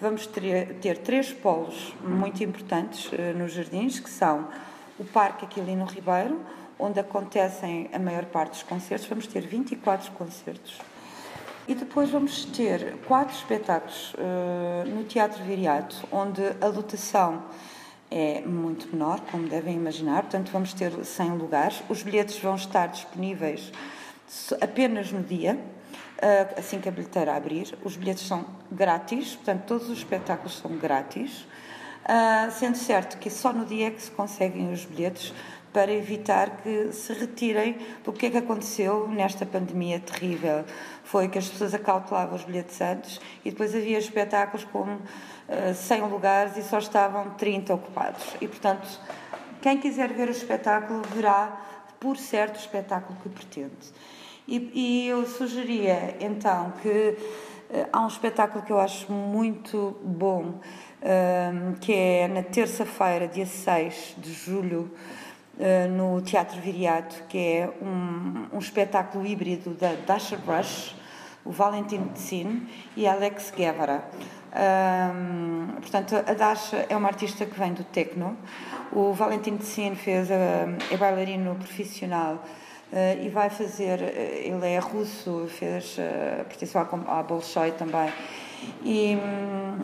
[0.00, 4.48] vamos ter, ter três polos muito importantes uh, nos jardins, que são
[4.98, 6.40] o Parque Aquilino Ribeiro,
[6.78, 9.06] onde acontecem a maior parte dos concertos.
[9.08, 10.78] Vamos ter 24 concertos.
[11.68, 17.44] E depois vamos ter quatro espetáculos uh, no Teatro Viriato, onde a lotação
[18.10, 21.82] é muito menor, como devem imaginar, portanto vamos ter 100 lugares.
[21.88, 23.70] Os bilhetes vão estar disponíveis
[24.60, 25.58] apenas no dia,
[26.56, 27.76] assim que a bilheteira abrir.
[27.84, 31.46] Os bilhetes são grátis, portanto todos os espetáculos são grátis,
[32.04, 35.32] ah, sendo certo que só no dia é que se conseguem os bilhetes
[35.72, 40.64] para evitar que se retirem, o que é que aconteceu nesta pandemia terrível?
[41.04, 45.00] Foi que as pessoas acautelavam os bilhetes antes e depois havia espetáculos com uh,
[45.48, 48.34] eh, 100 lugares e só estavam 30 ocupados.
[48.40, 48.88] E, portanto,
[49.62, 51.60] quem quiser ver o espetáculo verá,
[52.00, 53.92] por certo, o espetáculo que pretende.
[54.50, 60.58] E, e eu sugeria, então, que uh, há um espetáculo que eu acho muito bom,
[60.58, 64.90] uh, que é na terça-feira, dia 6 de julho,
[65.56, 70.96] eh, no Teatro Viriato, que é um, um espetáculo híbrido da Dasha Brush,
[71.44, 74.02] o Valentin Tsin e Alex Guevara.
[74.52, 78.38] Um, portanto, a Dasha é uma artista que vem do techno.
[78.90, 82.42] O Valentim Tsin fez, é bailarino profissional
[82.92, 88.12] uh, e vai fazer, ele é russo, fez, uh, pertenceu à, à Bolshoi também.
[88.84, 89.16] E,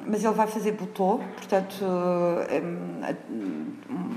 [0.07, 1.83] mas ele vai fazer butô, portanto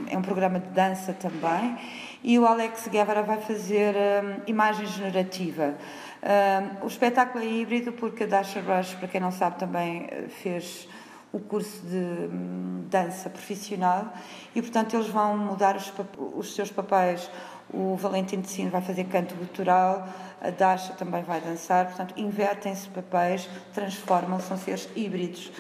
[0.10, 1.78] é um programa de dança também.
[2.24, 5.76] E o Alex Guevara vai fazer um, imagem generativa.
[6.22, 10.26] Um, o espetáculo é híbrido porque a Dasha Rush, para quem não sabe, também eh,
[10.28, 10.88] fez
[11.32, 14.12] o curso de hum, dança profissional
[14.54, 15.94] e, portanto, eles vão mudar os,
[16.36, 17.30] os seus papéis.
[17.72, 20.08] O Valentim de Sino vai fazer canto gutural,
[20.42, 25.52] a Dasha também vai dançar, portanto, invertem-se papéis, transformam-se, são seres híbridos.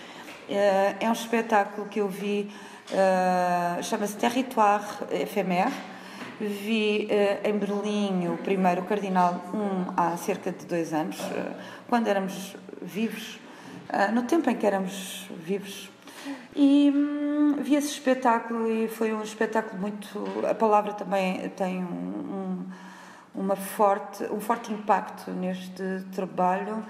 [0.49, 2.51] Eh, é um espetáculo que eu vi,
[2.91, 5.71] eh, chama-se Territoire Éphémère
[6.39, 11.17] Vi uh, em Berlim o primeiro Cardinal 1 há cerca de dois anos,
[11.89, 13.37] quando éramos vivos,
[14.13, 15.88] no tempo em que éramos vivos.
[16.61, 20.21] E um, vi esse espetáculo e foi um espetáculo muito.
[20.45, 22.65] A palavra também tem um, um,
[23.33, 26.83] uma forte, um forte impacto neste trabalho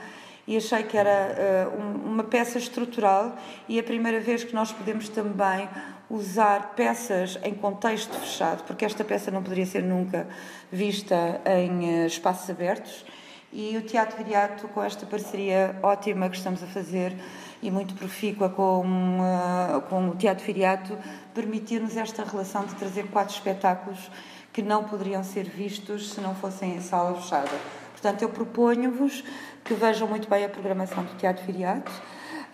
[0.48, 5.70] e achei que era uma peça estrutural e a primeira vez que nós podemos também
[6.10, 10.28] usar peças em contexto fechado, porque esta peça não poderia ser nunca
[10.72, 13.06] vista em eh, espaços abertos.
[13.54, 17.16] E o Teatro Viriato, com esta parceria ótima que estamos a fazer
[17.62, 18.84] e muito profícua com,
[19.20, 20.98] uh, com o Teatro Viriato,
[21.34, 24.10] permitir-nos esta relação de trazer quatro espetáculos
[24.52, 27.52] que não poderiam ser vistos se não fossem em sala fechada.
[27.92, 29.24] Portanto, eu proponho-vos
[29.64, 31.92] que vejam muito bem a programação do Teatro Viriato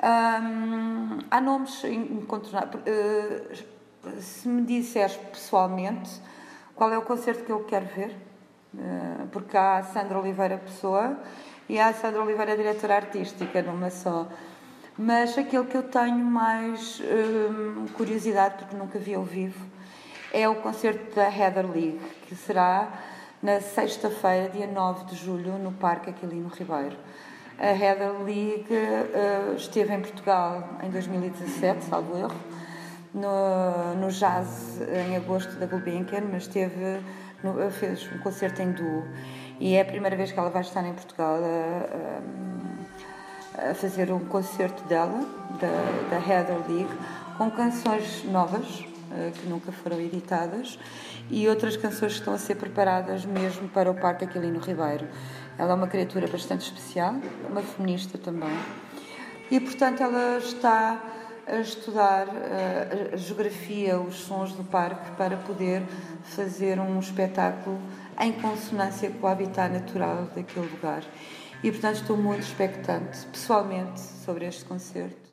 [0.03, 2.83] um, há nomes incontornáveis.
[2.85, 6.21] Uh, se me disseres pessoalmente
[6.75, 8.15] qual é o concerto que eu quero ver,
[8.73, 11.17] uh, porque há a Sandra Oliveira Pessoa
[11.67, 14.27] e há a Sandra Oliveira Diretora Artística, numa só.
[14.97, 19.60] Mas aquele que eu tenho mais um, curiosidade, porque nunca vi ao vivo,
[20.31, 22.88] é o concerto da Heather League, que será
[23.43, 26.95] na sexta-feira, dia 9 de julho, no Parque Aquilino Ribeiro.
[27.60, 32.36] A Heather League uh, esteve em Portugal em 2017, salvo erro,
[33.13, 37.01] no, no Jazz em agosto da Gulbenkian, mas esteve
[37.43, 39.03] no, fez um concerto em duo.
[39.60, 42.74] E é a primeira vez que ela vai estar em Portugal a, a,
[43.57, 45.21] a fazer um concerto dela,
[45.59, 46.93] da, da Heather League,
[47.37, 50.79] com canções novas, uh, que nunca foram editadas,
[51.29, 55.07] e outras canções que estão a ser preparadas mesmo para o Parque Aquilino Ribeiro.
[55.57, 57.15] Ela é uma criatura bastante especial,
[57.49, 58.57] uma feminista também.
[59.49, 61.01] E, portanto, ela está
[61.47, 65.83] a estudar eh, a, geografia, os sons do parque, para poder
[66.23, 67.79] fazer um espetáculo
[68.19, 71.03] em consonância com o habitat natural daquele lugar.
[71.65, 75.24] E, portanto, estou muito expectante, pessoalmente, sobre este concerto.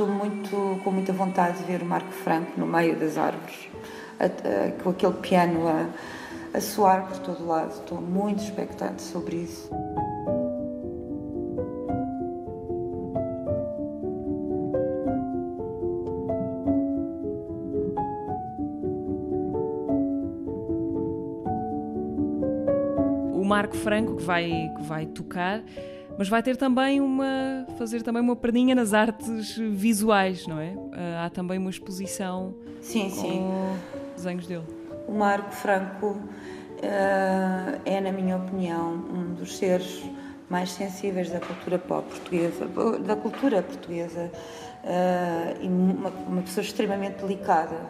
[0.00, 3.68] Estou muito, com muita vontade de ver o Marco Franco no meio das árvores,
[4.18, 7.70] a, a, com aquele piano a, a soar por todo lado.
[7.70, 9.68] Estou muito expectante sobre isso.
[23.34, 25.62] O Marco Franco que vai, que vai tocar
[26.20, 30.76] mas vai ter também uma fazer também uma perninha nas artes visuais, não é?
[30.92, 33.50] Ah, há também uma exposição sim, com sim.
[34.14, 34.66] desenhos dele.
[35.08, 40.04] O Marco Franco uh, é, na minha opinião, um dos seres
[40.50, 42.68] mais sensíveis da cultura pop portuguesa,
[42.98, 44.30] da cultura portuguesa,
[44.84, 47.80] uh, e uma, uma, pessoa extremamente delicada.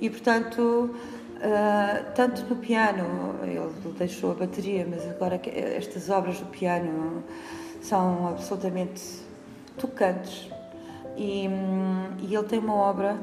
[0.00, 0.90] E, portanto,
[1.36, 7.22] uh, tanto no piano, ele deixou a bateria, mas agora estas obras do piano
[7.86, 9.02] são absolutamente
[9.78, 10.48] tocantes.
[11.16, 11.48] E,
[12.20, 13.18] e ele tem uma obra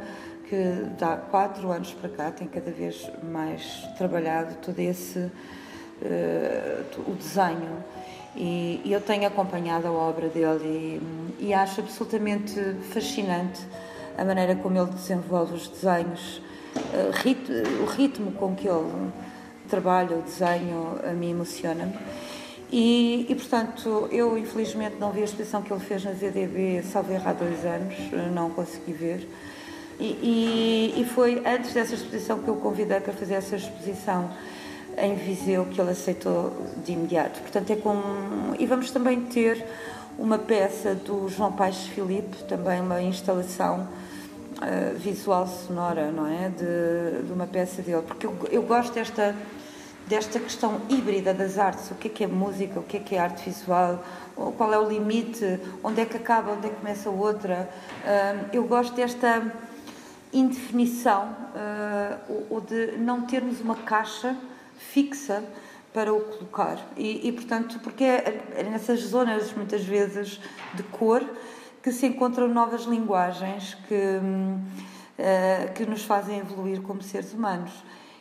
[0.47, 7.13] que dá quatro anos para cá tem cada vez mais trabalhado todo esse uh, o
[7.15, 7.83] desenho.
[8.35, 10.99] E, e, eu tenho acompanhado a obra dele
[11.39, 12.59] e, e, acho absolutamente
[12.91, 13.61] fascinante
[14.17, 16.41] a maneira como ele desenvolve os desenhos.
[16.75, 17.51] Uh, rit,
[17.81, 19.11] o ritmo com que ele
[19.69, 21.93] trabalha o desenho a mim emociona-me
[22.75, 27.13] E, e, portanto, eu infelizmente não vi a exposição que ele fez na ZDB, salvo
[27.13, 27.93] errar há dois anos,
[28.33, 29.29] não consegui ver.
[29.99, 34.31] E, e, e, foi antes dessa exposição que eu convidei para fazer essa exposição
[34.97, 36.51] em Viseu que ele aceitou
[36.83, 37.41] de imediato.
[37.41, 37.95] Portanto, é com.
[38.57, 39.63] E vamos também ter
[40.17, 43.87] uma peça do João Paes Filipe, também uma instalação
[44.57, 46.49] uh, visual sonora, não é?
[46.49, 49.35] De, de, uma peça dele, porque eu, eu gosto desta
[50.13, 53.15] desta questão híbrida das artes, o que é que é música, o que é que
[53.15, 54.03] é arte visual,
[54.57, 57.67] qual é o limite, onde é que acaba, onde é que começa a outra.
[58.51, 59.51] Eu gosto desta
[60.31, 61.35] indefinição,
[62.47, 64.37] ou de não termos uma caixa
[64.77, 65.43] fixa
[65.91, 66.77] para o colocar.
[66.95, 70.39] E, e portanto, porque é, é nessas zonas, muitas vezes,
[70.75, 71.23] de cor,
[71.81, 74.63] que se encontram novas linguagens que, hum,
[75.73, 77.71] que nos fazem evoluir como seres humanos.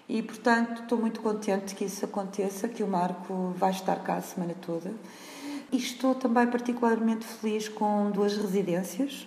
[0.09, 4.23] E, portanto, estou muito contente que isso aconteça, que o Marco vai estar cá a
[4.23, 4.93] semana toda.
[5.71, 9.27] E estou também particularmente feliz com duas residências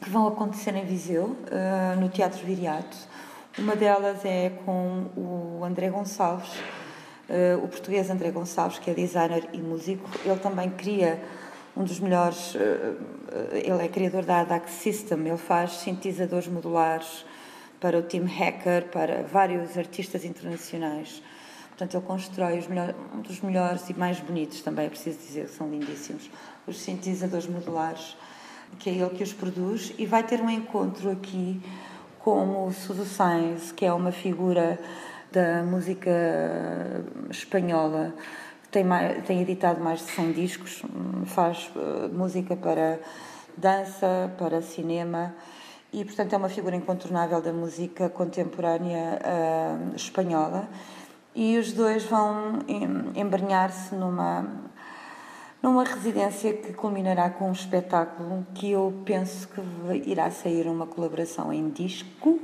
[0.00, 2.96] que vão acontecer em Viseu, eh, no Teatro Viriato.
[3.58, 6.52] Uma delas é com o André Gonçalves,
[7.28, 10.08] eh, o português André Gonçalves, que é designer e músico.
[10.24, 11.22] Ele também cria
[11.76, 17.24] um dos melhores, eh, ele é criador da ADAC System, ele faz sintetizadores modulares
[17.84, 21.22] para o Team Hacker, para vários artistas internacionais.
[21.68, 25.68] Portanto, ele constrói melhores, um dos melhores e mais bonitos também, é preciso dizer, são
[25.68, 26.30] lindíssimos,
[26.66, 28.16] os sintetizadores modulares,
[28.78, 31.60] que é ele que os produz, e vai ter um encontro aqui
[32.20, 34.80] com o Sudo Sainz, que é uma figura
[35.30, 36.10] da música
[37.28, 38.14] espanhola,
[38.70, 40.82] tem, mais, tem editado mais de 100 discos,
[41.26, 42.98] faz uh, música para
[43.58, 45.34] dança, para cinema,
[45.94, 50.68] e, portanto, é uma figura incontornável da música contemporânea uh, espanhola.
[51.32, 52.58] E os dois vão
[53.14, 54.44] embrenhar-se numa,
[55.62, 59.60] numa residência que culminará com um espetáculo que eu penso que
[60.10, 62.40] irá sair uma colaboração em disco.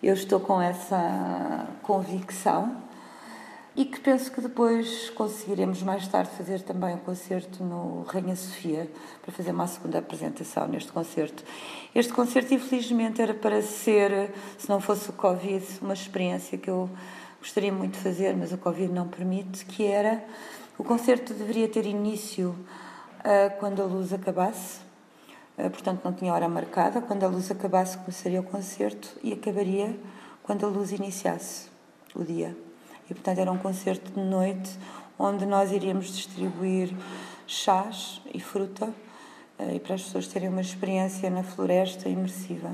[0.00, 2.76] Eu estou com essa convicção
[3.76, 8.90] e que penso que depois conseguiremos mais tarde fazer também um concerto no Rainha Sofia
[9.22, 11.44] para fazer uma segunda apresentação neste concerto.
[11.94, 16.90] Este concerto, infelizmente, era para ser, se não fosse o Covid, uma experiência que eu
[17.40, 20.22] gostaria muito de fazer, mas o Covid não permite, que era
[20.76, 24.80] o concerto deveria ter início uh, quando a luz acabasse,
[25.58, 29.96] uh, portanto não tinha hora marcada, quando a luz acabasse começaria o concerto e acabaria
[30.42, 31.68] quando a luz iniciasse
[32.14, 32.69] o dia.
[33.10, 34.70] E, portanto, era um concerto de noite
[35.18, 36.94] onde nós iríamos distribuir
[37.46, 38.88] chás e fruta
[39.58, 42.70] eh, e para as pessoas terem uma experiência na floresta imersiva.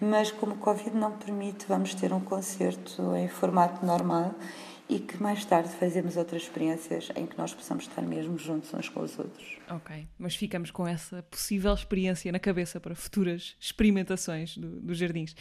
[0.00, 4.32] Mas como o Covid não permite, vamos ter um concerto em formato normal
[4.90, 8.88] e que mais tarde fazemos outras experiências em que nós possamos estar mesmo juntos uns
[8.88, 9.56] com os outros.
[9.70, 15.36] Ok, mas ficamos com essa possível experiência na cabeça para futuras experimentações do, dos jardins.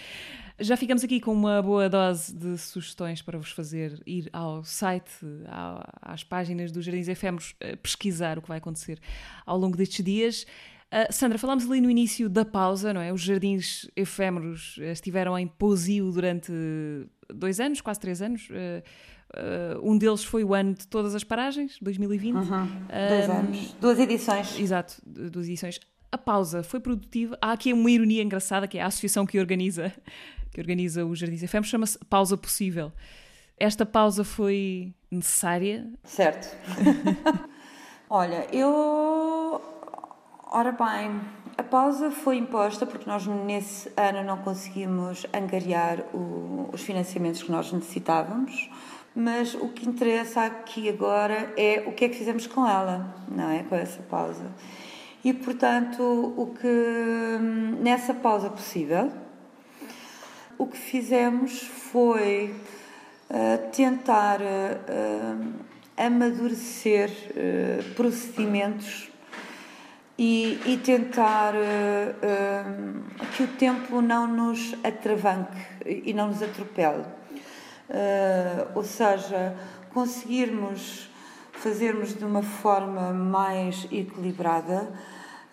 [0.60, 5.12] Já ficamos aqui com uma boa dose de sugestões para vos fazer ir ao site,
[5.48, 9.00] ao, às páginas dos Jardins Efêmeros, eh, pesquisar o que vai acontecer
[9.48, 10.46] ao longo destes dias.
[10.92, 13.12] Uh, Sandra, falámos ali no início da pausa, não é?
[13.12, 16.52] Os jardins efêmeros estiveram em pousio durante
[17.34, 18.48] dois anos, quase três anos.
[18.50, 18.84] Uh,
[19.32, 22.36] Uh, um deles foi o ano de todas as paragens, 2020.
[22.36, 22.68] Uhum.
[23.08, 23.76] Dois anos.
[23.80, 24.60] Duas edições.
[24.60, 25.80] Exato, duas edições.
[26.12, 27.38] A pausa foi produtiva.
[27.40, 29.94] Há aqui uma ironia engraçada que é a associação que organiza,
[30.52, 32.92] que organiza o Jardins FM, chama-se Pausa Possível.
[33.58, 35.88] Esta pausa foi necessária?
[36.04, 36.56] Certo.
[38.10, 39.62] Olha, eu.
[40.52, 41.22] Ora bem,
[41.56, 47.52] a pausa foi imposta porque nós nesse ano não conseguimos angariar o, os financiamentos que
[47.52, 48.68] nós necessitávamos
[49.20, 53.52] mas o que interessa aqui agora é o que é que fizemos com ela, não
[53.52, 53.64] é?
[53.64, 54.46] Com essa pausa.
[55.24, 57.38] E, portanto, o que
[57.82, 59.12] nessa pausa possível,
[60.58, 62.56] o que fizemos foi
[63.30, 65.54] uh, tentar uh,
[65.98, 69.10] amadurecer uh, procedimentos
[70.18, 71.54] e, e tentar
[73.38, 77.06] que o tempo não nos atravanque e não nos atropele
[77.90, 79.56] uh, ou seja,
[79.94, 81.10] conseguirmos
[81.52, 84.84] fazermos de uma forma mais equilibrada,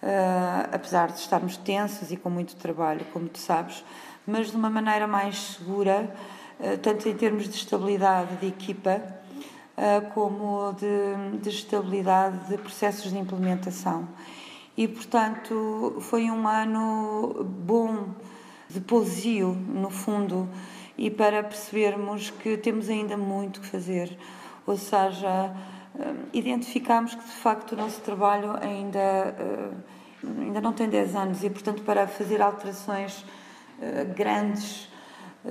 [0.02, 3.84] uh, apesar de estarmos tensos e com muito trabalho, como tu sabes,
[4.26, 6.14] mas de uma maneira mais segura,
[6.60, 9.02] uh, tanto em termos de estabilidade de equipa,
[10.14, 14.08] como de, de estabilidade de processos de implementação.
[14.74, 18.08] E, portanto, foi um ano bom
[18.70, 20.48] de pousio, no fundo,
[20.96, 24.16] e para percebermos que temos ainda muito que fazer,
[24.66, 25.54] ou seja,
[26.32, 29.34] identificámos que de facto o nosso trabalho ainda,
[30.40, 33.24] ainda não tem 10 anos e, portanto, para fazer alterações
[34.16, 34.88] grandes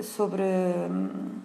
[0.04, 1.39] sobre hum,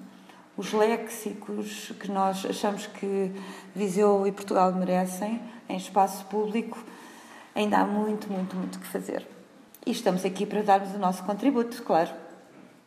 [0.57, 3.33] os léxicos que nós achamos que
[3.75, 6.83] Viseu e Portugal merecem em espaço público,
[7.55, 9.27] ainda há muito, muito, muito que fazer.
[9.87, 12.11] E estamos aqui para darmos o nosso contributo, claro.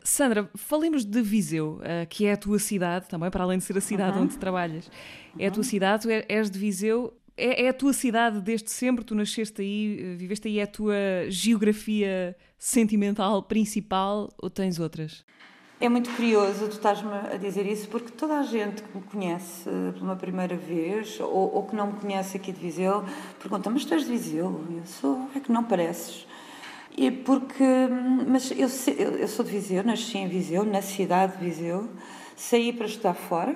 [0.03, 3.77] Sandra, falemos de Viseu, eh, que é a tua cidade, também para além de ser
[3.77, 4.23] a cidade uhum.
[4.23, 4.91] onde trabalhas.
[5.39, 8.69] É a tua cidade, tu é, és de Viseu, é, é, a tua cidade desde
[8.69, 10.95] sempre, tu nasceste aí, eh, viveste aí, é a tua
[11.29, 15.23] geografia sentimental principal ou tens outras?
[15.79, 19.69] É muito curioso tu estás-me a dizer isso porque toda a gente que me conhece
[19.99, 23.03] pela primeira vez ou, ou que não me conhece aqui de Viseu
[23.39, 24.63] pergunta: Mas tu és de Viseu?
[24.69, 26.25] Eu sou, é que não pareces.
[26.95, 27.63] E porque,
[28.27, 28.69] mas eu,
[29.17, 31.89] eu sou de Viseu, nasci em Viseu, na cidade de Viseu,
[32.35, 33.55] saí para estudar fora.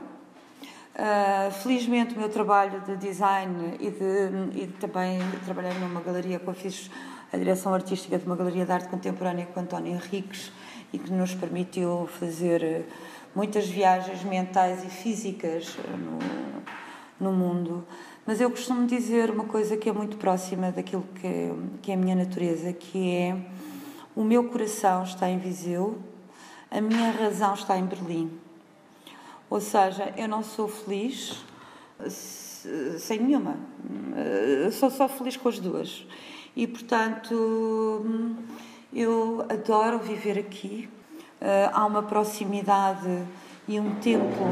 [0.96, 6.48] Uh, felizmente o meu trabalho de design e, de, e também trabalhar numa galeria que
[6.48, 6.90] eu fiz
[7.32, 10.52] a direção artística de uma galeria de arte contemporânea com António Henriques
[10.92, 12.88] e que nos permitiu fazer
[13.36, 15.98] muitas viagens mentais e físicas eh,
[17.20, 17.86] no, no mundo.
[18.28, 21.94] Mas eu costumo dizer uma coisa que é muito próxima daquilo que é, que é
[21.94, 23.38] a minha natureza, que é
[24.14, 25.98] o meu coração está em Viseu,
[26.70, 28.30] a minha razão está em Berlim.
[29.50, 31.42] Ou seja, eu não sou feliz
[33.00, 33.56] sem nenhuma.
[34.62, 36.06] Eu sou só feliz com as duas.
[36.54, 38.06] E, portanto,
[38.94, 40.90] eu adoro viver aqui.
[41.40, 43.24] Uh, há uma proximidade
[43.68, 44.44] e um tempo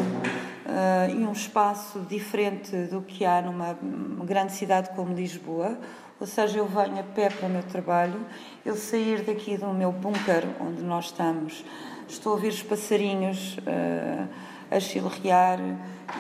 [0.66, 3.78] uh, e um espaço diferente do que há numa
[4.26, 5.78] grande cidade como Lisboa.
[6.20, 8.26] Ou seja, eu venho a pé para o meu trabalho,
[8.66, 11.66] eu sair daqui do meu bunker onde nós estamos,
[12.08, 14.28] estou a ouvir os passarinhos uh,
[14.72, 15.60] a chilrear,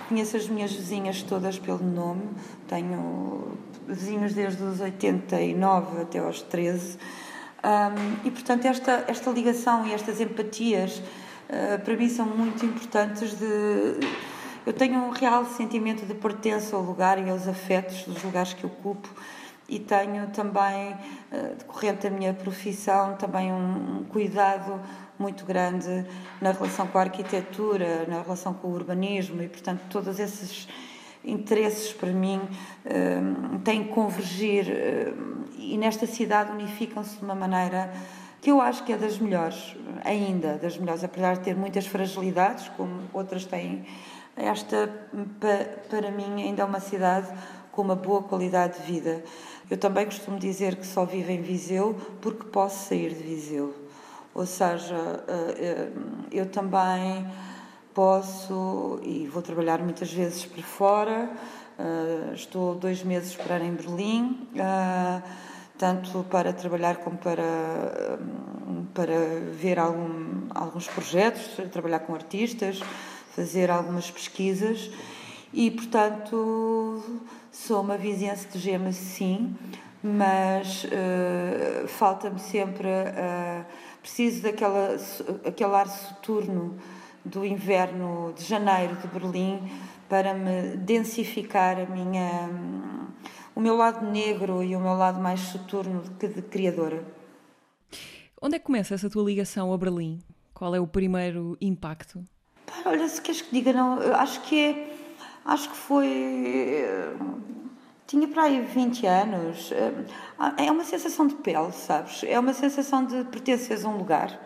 [0.10, 2.24] conheço as minhas vizinhas todas pelo nome,
[2.68, 6.98] tenho vizinhos desde os 89 até aos 13
[7.66, 11.02] um, e, portanto, esta, esta ligação e estas empatias
[11.50, 13.39] uh, para mim são muito importantes.
[13.39, 14.00] De,
[14.66, 18.66] eu tenho um real sentimento de pertença ao lugar e aos afetos dos lugares que
[18.66, 19.07] ocupo
[19.70, 24.80] e tenho também, uh, decorrente da minha profissão, também um, cuidado
[25.20, 26.05] muito grande
[26.41, 30.68] na relação com a arquitetura, na relação com o urbanismo e, portanto, todos esses
[31.24, 37.91] interesses para mim uh, têm que convergir uh, e nesta cidade unificam-se de uma maneira
[38.41, 42.70] que eu acho que é das melhores, ainda das melhores, apesar de ter muitas fragilidades,
[42.78, 43.84] como outras têm.
[44.36, 44.90] Esta,
[45.90, 47.28] para mim, ainda é uma cidade
[47.72, 49.24] com uma boa qualidade de vida.
[49.70, 53.74] Eu também costumo dizer que só vivo em Viseu porque posso sair de Viseu.
[54.34, 55.90] Ou seja, eh, eh,
[56.32, 57.26] eu também
[57.94, 61.30] posso e vou trabalhar muitas vezes para fora.
[61.80, 64.48] Eh, estou dois meses para em Berlim
[65.78, 68.18] tanto para trabalhar como para,
[68.94, 69.18] para
[69.52, 72.80] ver algum, alguns projetos, trabalhar com artistas,
[73.36, 74.90] fazer algumas pesquisas
[75.54, 77.04] e, portanto,
[77.52, 79.56] sou uma vizinhança de gema, sim,
[80.02, 83.66] mas uh, falta-me sempre, uh,
[84.02, 84.98] preciso daquela,
[85.46, 86.78] aquele ar soturno
[87.24, 89.60] do inverno de janeiro de Berlim
[90.08, 92.50] para me densificar a minha
[93.56, 97.04] o meu lado negro e o meu lado mais soturno de, de criadora.
[98.42, 100.20] Onde é que começa essa tua ligação a Berlim?
[100.54, 102.24] Qual é o primeiro impacto?
[102.66, 104.95] Pá, olha, se queres que diga, não, acho que é.
[105.45, 106.86] Acho que foi.
[108.07, 109.72] Tinha para aí 20 anos.
[110.57, 112.24] É uma sensação de pele, sabes?
[112.24, 114.39] É uma sensação de pertences a um lugar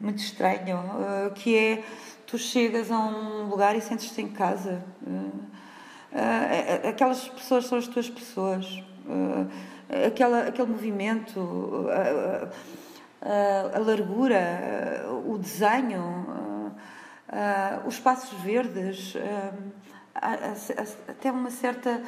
[0.00, 1.84] muito estranho, eh, que é
[2.26, 4.82] tu chegas a um lugar e sentes-te em casa.
[6.12, 8.82] Uh, aquelas pessoas são as tuas pessoas.
[10.06, 12.48] Aquela, aquele movimento, uh,
[13.74, 16.26] a largura, o desenho,
[17.86, 19.14] os espaços verdes,
[21.08, 22.02] até uma certa.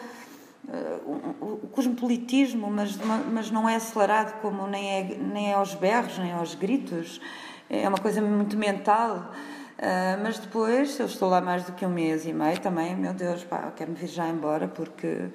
[1.41, 2.97] o cosmopolitismo, mas,
[3.33, 7.21] mas não é acelerado como nem é, nem é aos berros, nem aos gritos,
[7.71, 9.33] é uma coisa muito mental.
[9.83, 13.13] Uh, mas depois, eu estou lá mais do que um mês e meio também, meu
[13.13, 15.29] Deus, pá, quero-me vir já embora porque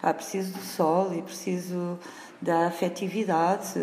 [0.00, 1.98] pá, preciso do sol e preciso
[2.40, 3.74] da afetividade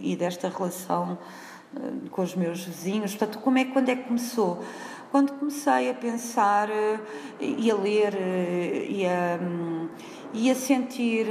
[0.00, 1.49] e, desta relação uh,
[2.10, 3.14] com os meus vizinhos.
[3.14, 4.64] Portanto, como é, quando é que começou?
[5.10, 7.02] Quando comecei a pensar uh,
[7.40, 8.14] e a ler
[8.88, 9.88] e a, um,
[10.32, 11.26] e a sentir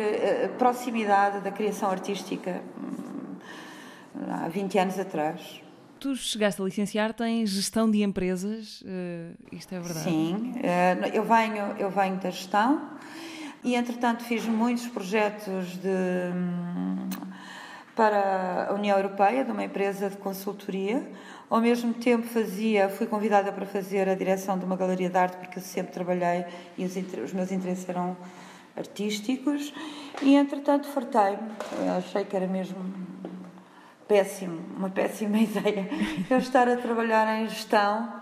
[0.45, 3.35] a proximidade da criação artística hum,
[4.29, 5.61] há 20 anos atrás
[5.99, 8.81] Tu chegaste a licenciar-te em gestão de empresas,
[9.51, 9.99] isto é verdade?
[9.99, 10.53] Sim,
[11.13, 12.91] eu, venho, eu venho da gestão
[13.61, 15.89] e, entretanto, fiz muitos projetos de,
[16.33, 17.09] hum,
[17.99, 21.05] para a União Europeia, de uma empresa de consultoria.
[21.49, 25.35] Ao mesmo tempo fazia, fui convidada para fazer a direção de uma galeria de arte,
[25.35, 26.45] porque eu sempre trabalhei
[26.77, 28.15] e os, os meus interesses eram
[28.77, 29.73] artísticos.
[30.21, 31.51] E, entretanto, fartei-me.
[31.97, 32.77] Achei que era mesmo
[34.07, 35.89] péssimo, uma péssima ideia
[36.29, 38.13] eu estar a trabalhar em gestão,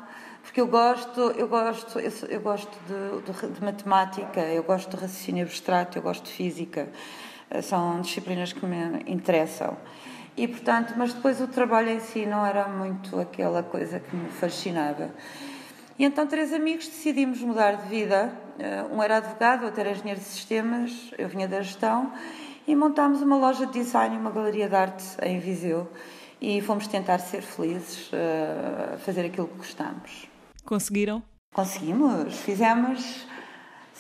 [0.41, 5.45] porque eu gosto, eu gosto, eu, gosto de, de, de, matemática, eu gosto de raciocínio
[5.45, 6.89] abstrato, eu gosto de física,
[7.61, 9.77] são disciplinas que me interessam.
[10.35, 14.29] E portanto, mas depois o trabalho em si não era muito aquela coisa que me
[14.29, 15.09] fascinava.
[15.97, 18.31] E então três amigos decidimos mudar de vida.
[18.59, 22.13] Eh, um era advogado, outro era engenheiro de sistemas, eu vinha da gestão
[22.67, 25.89] e montámos uma loja de design e uma galeria de arte em Viseu
[26.39, 30.27] e fomos tentar ser felizes, uh, fazer aquilo que gostamos.
[30.63, 31.23] Conseguiram?
[31.53, 33.25] Conseguimos, fizemos,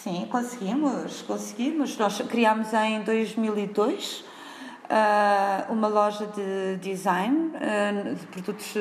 [0.03, 1.97] sim, conseguimos, conseguimos.
[1.97, 4.23] Nós criámos em 2002 uh,
[4.89, 8.73] eh, uma loja de design uh, de produtos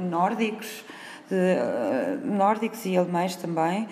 [0.00, 0.84] nórdicos,
[1.28, 3.88] de, nórdicos e alemães também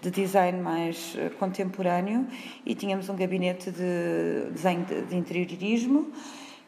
[0.00, 2.26] de design mais contemporâneo
[2.66, 6.10] e tínhamos um gabinete de desenho de interiorismo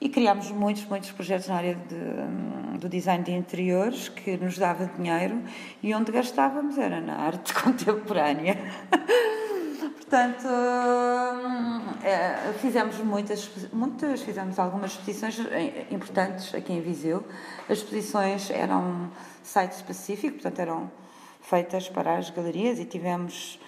[0.01, 4.57] e criámos muitos, muitos projetos na área de, hum, do design de interiores que nos
[4.57, 5.43] dava dinheiro
[5.83, 8.57] e onde gastávamos era na arte contemporânea.
[9.97, 10.47] Portanto,
[12.03, 17.25] é, fizemos muitas, muitas, fizemos algumas exposições eh, importantes aqui em Viseu.
[17.69, 19.11] As exposições eram
[19.43, 20.91] site específico, portanto eram
[21.41, 23.59] feitas para as galerias e tivemos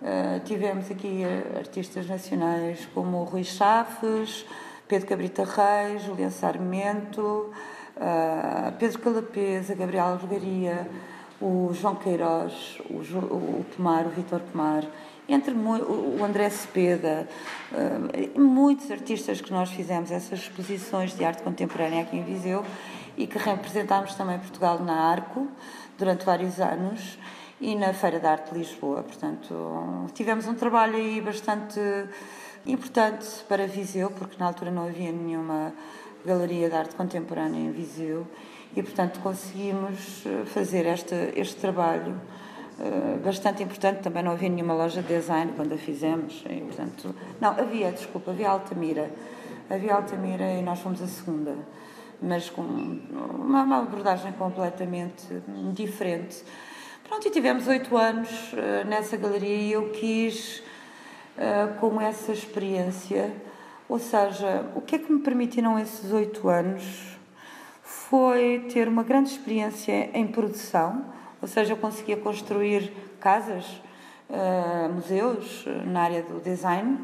[0.00, 4.44] uh, tivemos aqui eh, artistas nacionais como Rui Chaves,
[4.86, 7.50] Pedro Cabrita Reis, Julián Sarmento,
[8.78, 10.88] Pedro Calapesa, Gabriel Alvegaria,
[11.40, 14.84] o João Queiroz, o, o Pomar, o Vitor Pomar,
[15.28, 17.28] entre o André Cepeda,
[17.72, 22.64] uh, muitos artistas que nós fizemos essas exposições de arte contemporânea aqui em Viseu
[23.16, 25.46] e que representámos também Portugal na Arco
[25.98, 27.18] durante vários anos
[27.60, 29.02] e na Feira da Arte de Lisboa.
[29.02, 31.80] Portanto, tivemos um trabalho aí bastante
[32.64, 35.72] importante para Viseu, porque na altura não havia nenhuma
[36.24, 38.26] galeria de arte contemporânea em Viseu
[38.76, 42.20] e, portanto, conseguimos eh, fazer este, este trabalho
[43.24, 44.02] bastante importante.
[44.02, 46.44] Também não havia nenhuma loja de design quando a fizemos.
[46.48, 49.10] E, portanto, não, havia, desculpa, havia Altamira.
[49.68, 51.56] Havia Altamira e nós fomos a segunda
[52.20, 55.24] mas com uma, uma abordagem completamente
[55.72, 56.42] diferente.
[57.06, 60.62] Pronto, e tivemos oito anos uh, nessa galeria e eu quis,
[61.38, 63.32] uh, com essa experiência,
[63.88, 67.16] ou seja, o que é que me permitiram esses oito anos
[67.82, 71.06] foi ter uma grande experiência em produção,
[71.40, 73.64] ou seja, eu conseguia construir casas,
[74.28, 76.98] uh, museus na área do design,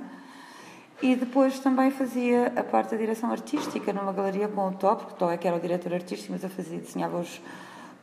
[1.02, 5.12] e depois também fazia a parte da direção artística numa galeria com o Top, que
[5.12, 7.40] o Top é que era o diretor artístico, mas eu fazia, desenhava os,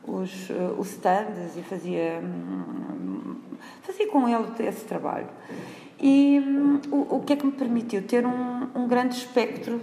[0.04, 3.36] os, uh, os stands e fazia, hum,
[3.82, 5.28] fazia com ele esse trabalho.
[6.00, 8.02] E um, o, o que é que me permitiu?
[8.02, 9.80] Ter um, um grande espectro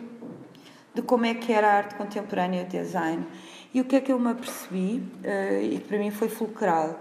[0.93, 3.25] de como é que era a arte contemporânea de design.
[3.73, 6.99] E o que é que eu me apercebi, uh, e para mim foi fulcral,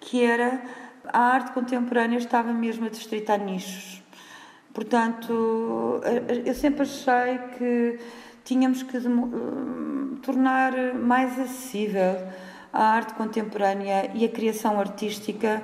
[0.00, 0.60] que era
[1.06, 4.02] a arte contemporânea estava mesmo a distritar nichos
[4.78, 6.00] Portanto,
[6.44, 7.98] eu sempre achei que
[8.44, 8.96] tínhamos que
[10.22, 12.14] tornar mais acessível
[12.72, 15.62] a arte contemporânea e a criação artística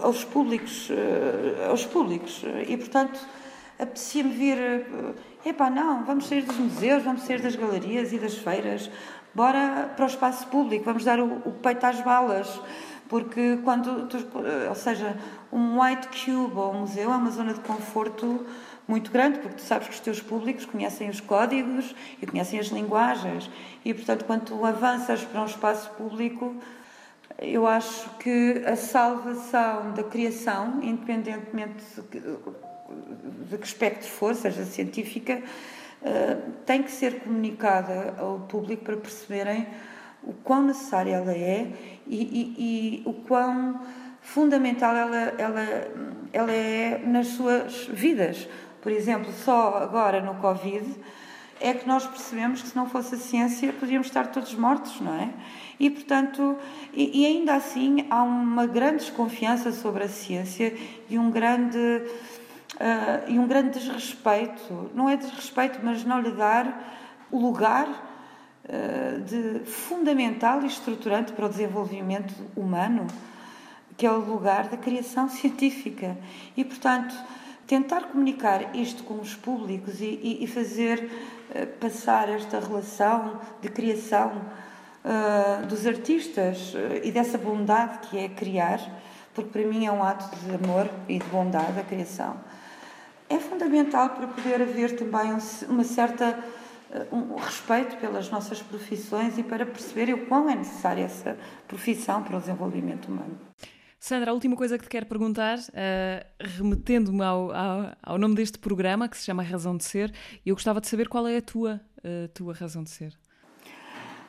[0.00, 2.44] aos públicos, eh, aos públicos.
[2.68, 3.18] E, portanto,
[3.76, 8.36] apetecia-me vir, eh, epá, não, vamos sair dos museus, vamos sair das galerias e das
[8.36, 8.88] feiras,
[9.34, 12.60] bora para o espaço público, vamos dar o, o peito às balas,
[13.08, 14.18] porque quando, tu,
[14.68, 15.16] ou seja,
[15.52, 18.46] um white cube ou um museu é uma zona de conforto
[18.86, 22.66] muito grande, porque tu sabes que os teus públicos conhecem os códigos e conhecem as
[22.66, 23.48] linguagens.
[23.84, 26.56] E, portanto, quando tu avanças para um espaço público,
[27.38, 31.84] eu acho que a salvação da criação, independentemente
[33.48, 35.42] de que espectro for, seja científica,
[36.64, 39.66] tem que ser comunicada ao público para perceberem
[40.22, 41.72] o quão necessária ela é
[42.06, 43.80] e, e, e o quão
[44.20, 45.66] fundamental ela, ela,
[46.32, 48.48] ela é nas suas vidas.
[48.80, 50.86] Por exemplo, só agora no Covid
[51.60, 55.14] é que nós percebemos que se não fosse a ciência podíamos estar todos mortos, não
[55.14, 55.28] é?
[55.78, 56.56] E, portanto,
[56.92, 60.74] e, e ainda assim há uma grande desconfiança sobre a ciência
[61.08, 61.78] e um grande,
[62.80, 68.08] uh, e um grande desrespeito, não é desrespeito, mas não lhe dar o lugar
[69.24, 73.06] de fundamental e estruturante para o desenvolvimento humano,
[73.96, 76.16] que é o lugar da criação científica.
[76.56, 77.14] E, portanto,
[77.70, 81.08] tentar comunicar isto com os públicos e, e, e fazer
[81.50, 84.32] uh, passar esta relação de criação
[85.04, 88.80] uh, dos artistas uh, e dessa bondade que é criar,
[89.32, 92.36] porque para mim é um ato de amor e de bondade a criação,
[93.30, 95.38] é fundamental para poder haver também um,
[95.72, 96.38] uma certa
[97.12, 102.36] um respeito pelas nossas profissões e para perceber o quão é necessária essa profissão para
[102.36, 103.38] o desenvolvimento humano.
[103.98, 108.58] Sandra, a última coisa que te quero perguntar, uh, remetendo-me ao, ao, ao, nome deste
[108.58, 110.12] programa, que se chama Razão de Ser,
[110.44, 113.12] eu gostava de saber qual é a tua, a tua razão de ser.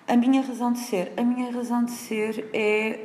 [0.08, 1.14] A minha razão de ser?
[1.16, 3.00] A minha razão de ser é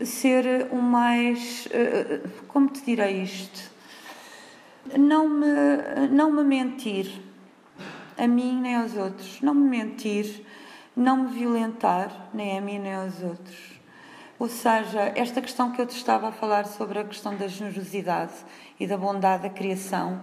[0.00, 1.66] uh, ser o mais.
[1.66, 3.73] Uh, como te direi isto?
[4.98, 7.10] Não me, não me mentir,
[8.18, 9.40] a mim nem aos outros.
[9.40, 10.44] Não me mentir,
[10.96, 13.74] não me violentar, nem a mim nem aos outros
[14.38, 18.34] ou seja, esta questão que eu te estava a falar sobre a questão da generosidade
[18.78, 20.20] e da bondade da criação,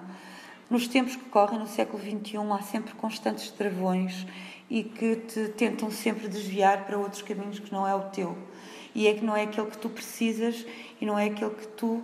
[0.69, 4.27] nos tempos que correm, no século XXI, há sempre constantes travões
[4.69, 8.37] e que te tentam sempre desviar para outros caminhos que não é o teu.
[8.93, 10.65] E é que não é aquele que tu precisas
[10.99, 12.03] e não é aquele que tu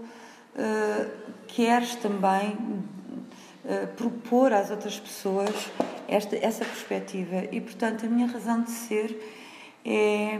[0.57, 1.11] uh,
[1.47, 5.71] queres também uh, propor às outras pessoas
[6.07, 7.47] esta, essa perspectiva.
[7.51, 9.17] E, portanto, a minha razão de ser
[9.85, 10.39] é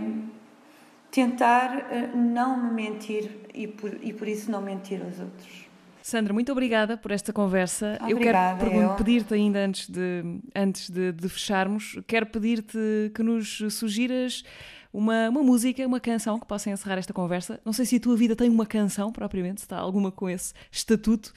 [1.11, 5.67] tentar eh, não me mentir e por, e por isso não mentir aos outros.
[6.01, 7.97] Sandra, muito obrigada por esta conversa.
[8.01, 12.77] Obrigada, eu quero pedir-te ainda antes de, antes de, de fecharmos, quero pedir-te
[13.13, 14.43] que nos sugiras
[14.91, 17.59] uma, uma música, uma canção que possa encerrar esta conversa.
[17.63, 20.53] Não sei se a tua vida tem uma canção propriamente, se está alguma com esse
[20.71, 21.33] estatuto,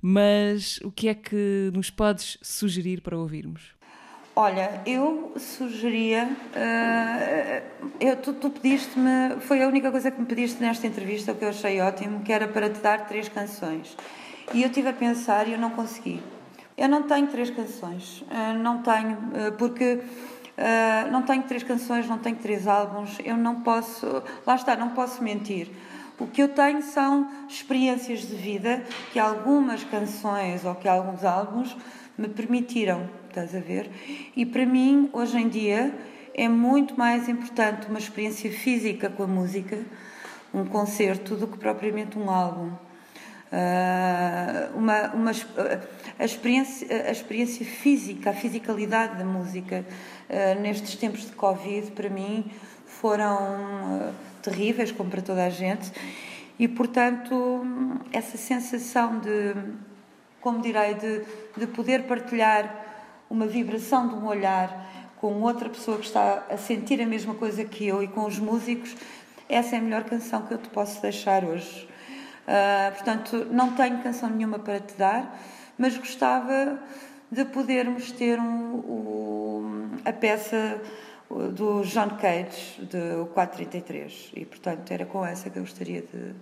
[0.00, 3.72] mas o que é que nos podes sugerir para ouvirmos?
[4.34, 6.24] Olha, eu sugeria.
[6.24, 9.38] Uh, eu, tu, tu pediste-me.
[9.40, 12.48] Foi a única coisa que me pediste nesta entrevista que eu achei ótimo, que era
[12.48, 13.94] para te dar três canções.
[14.54, 16.22] E eu estive a pensar e eu não consegui.
[16.78, 18.22] Eu não tenho três canções.
[18.22, 20.00] Uh, não tenho, uh, porque.
[21.10, 23.18] Não tenho três canções, não tenho três álbuns.
[23.24, 24.06] Eu não posso.
[24.46, 25.70] Lá está, não posso mentir.
[26.18, 31.76] O que eu tenho são experiências de vida que algumas canções ou que alguns álbuns
[32.16, 33.90] me permitiram estás a ver?
[34.36, 35.92] E para mim, hoje em dia,
[36.34, 39.78] é muito mais importante uma experiência física com a música,
[40.52, 42.72] um concerto, do que propriamente um álbum.
[43.52, 45.30] Uh, uma, uma,
[46.18, 49.84] a, experiência, a experiência física, a fisicalidade da música
[50.32, 52.50] uh, nestes tempos de Covid, para mim,
[52.86, 55.92] foram uh, terríveis, como para toda a gente,
[56.58, 57.66] e portanto,
[58.12, 59.54] essa sensação de,
[60.40, 61.24] como direi, de,
[61.56, 62.82] de poder partilhar
[63.28, 67.64] uma vibração de um olhar com outra pessoa que está a sentir a mesma coisa
[67.64, 68.96] que eu e com os músicos,
[69.48, 71.88] essa é a melhor canção que eu te posso deixar hoje.
[72.42, 75.40] Uh, portanto, não tenho canção nenhuma para te dar,
[75.78, 76.78] mas gostava
[77.30, 79.51] de podermos ter um, um,
[80.04, 80.80] a peça
[81.54, 84.32] do John Cage, de 433.
[84.34, 86.34] E, portanto, era com essa que eu gostaria de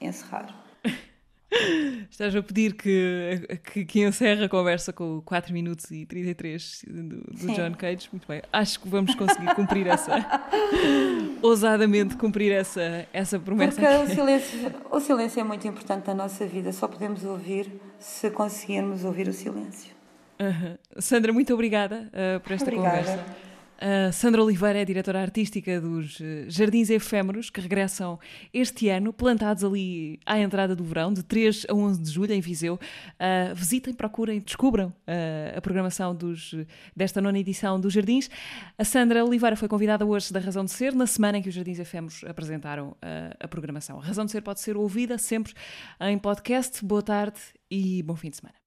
[0.00, 0.54] encerrar.
[2.10, 7.20] Estás a pedir que, que, que encerre a conversa com 4 minutos e 33 do,
[7.20, 8.08] do John Cage.
[8.10, 8.42] Muito bem.
[8.52, 10.12] Acho que vamos conseguir cumprir essa.
[11.40, 13.80] ousadamente cumprir essa, essa promessa.
[13.80, 16.72] Porque o silêncio, o silêncio é muito importante na nossa vida.
[16.72, 17.70] Só podemos ouvir
[18.00, 19.94] se conseguirmos ouvir o silêncio.
[20.38, 20.78] Uh -huh.
[21.00, 22.98] Sandra, muito obrigada uh, por esta obrigada.
[22.98, 23.44] conversa.
[23.86, 28.18] A Sandra Oliveira é diretora artística dos eh, Jardins Efêmeros, que regressam
[28.52, 32.40] este ano, plantados ali à entrada do verão, de 3 a 11 de julho, em
[32.40, 32.74] Viseu.
[32.74, 36.54] Uh, visitem, procurem, descubram uh, a programação dos,
[36.96, 38.30] desta nona edição dos Jardins.
[38.78, 41.54] A Sandra Oliveira foi convidada hoje da Razão de Ser, na semana em que os
[41.54, 43.98] Jardins Efêmeros apresentaram uh, a programação.
[43.98, 45.52] A Razão de Ser pode ser ouvida sempre
[46.00, 46.82] em podcast.
[46.84, 47.38] Boa tarde
[47.70, 48.63] e bom fim de semana.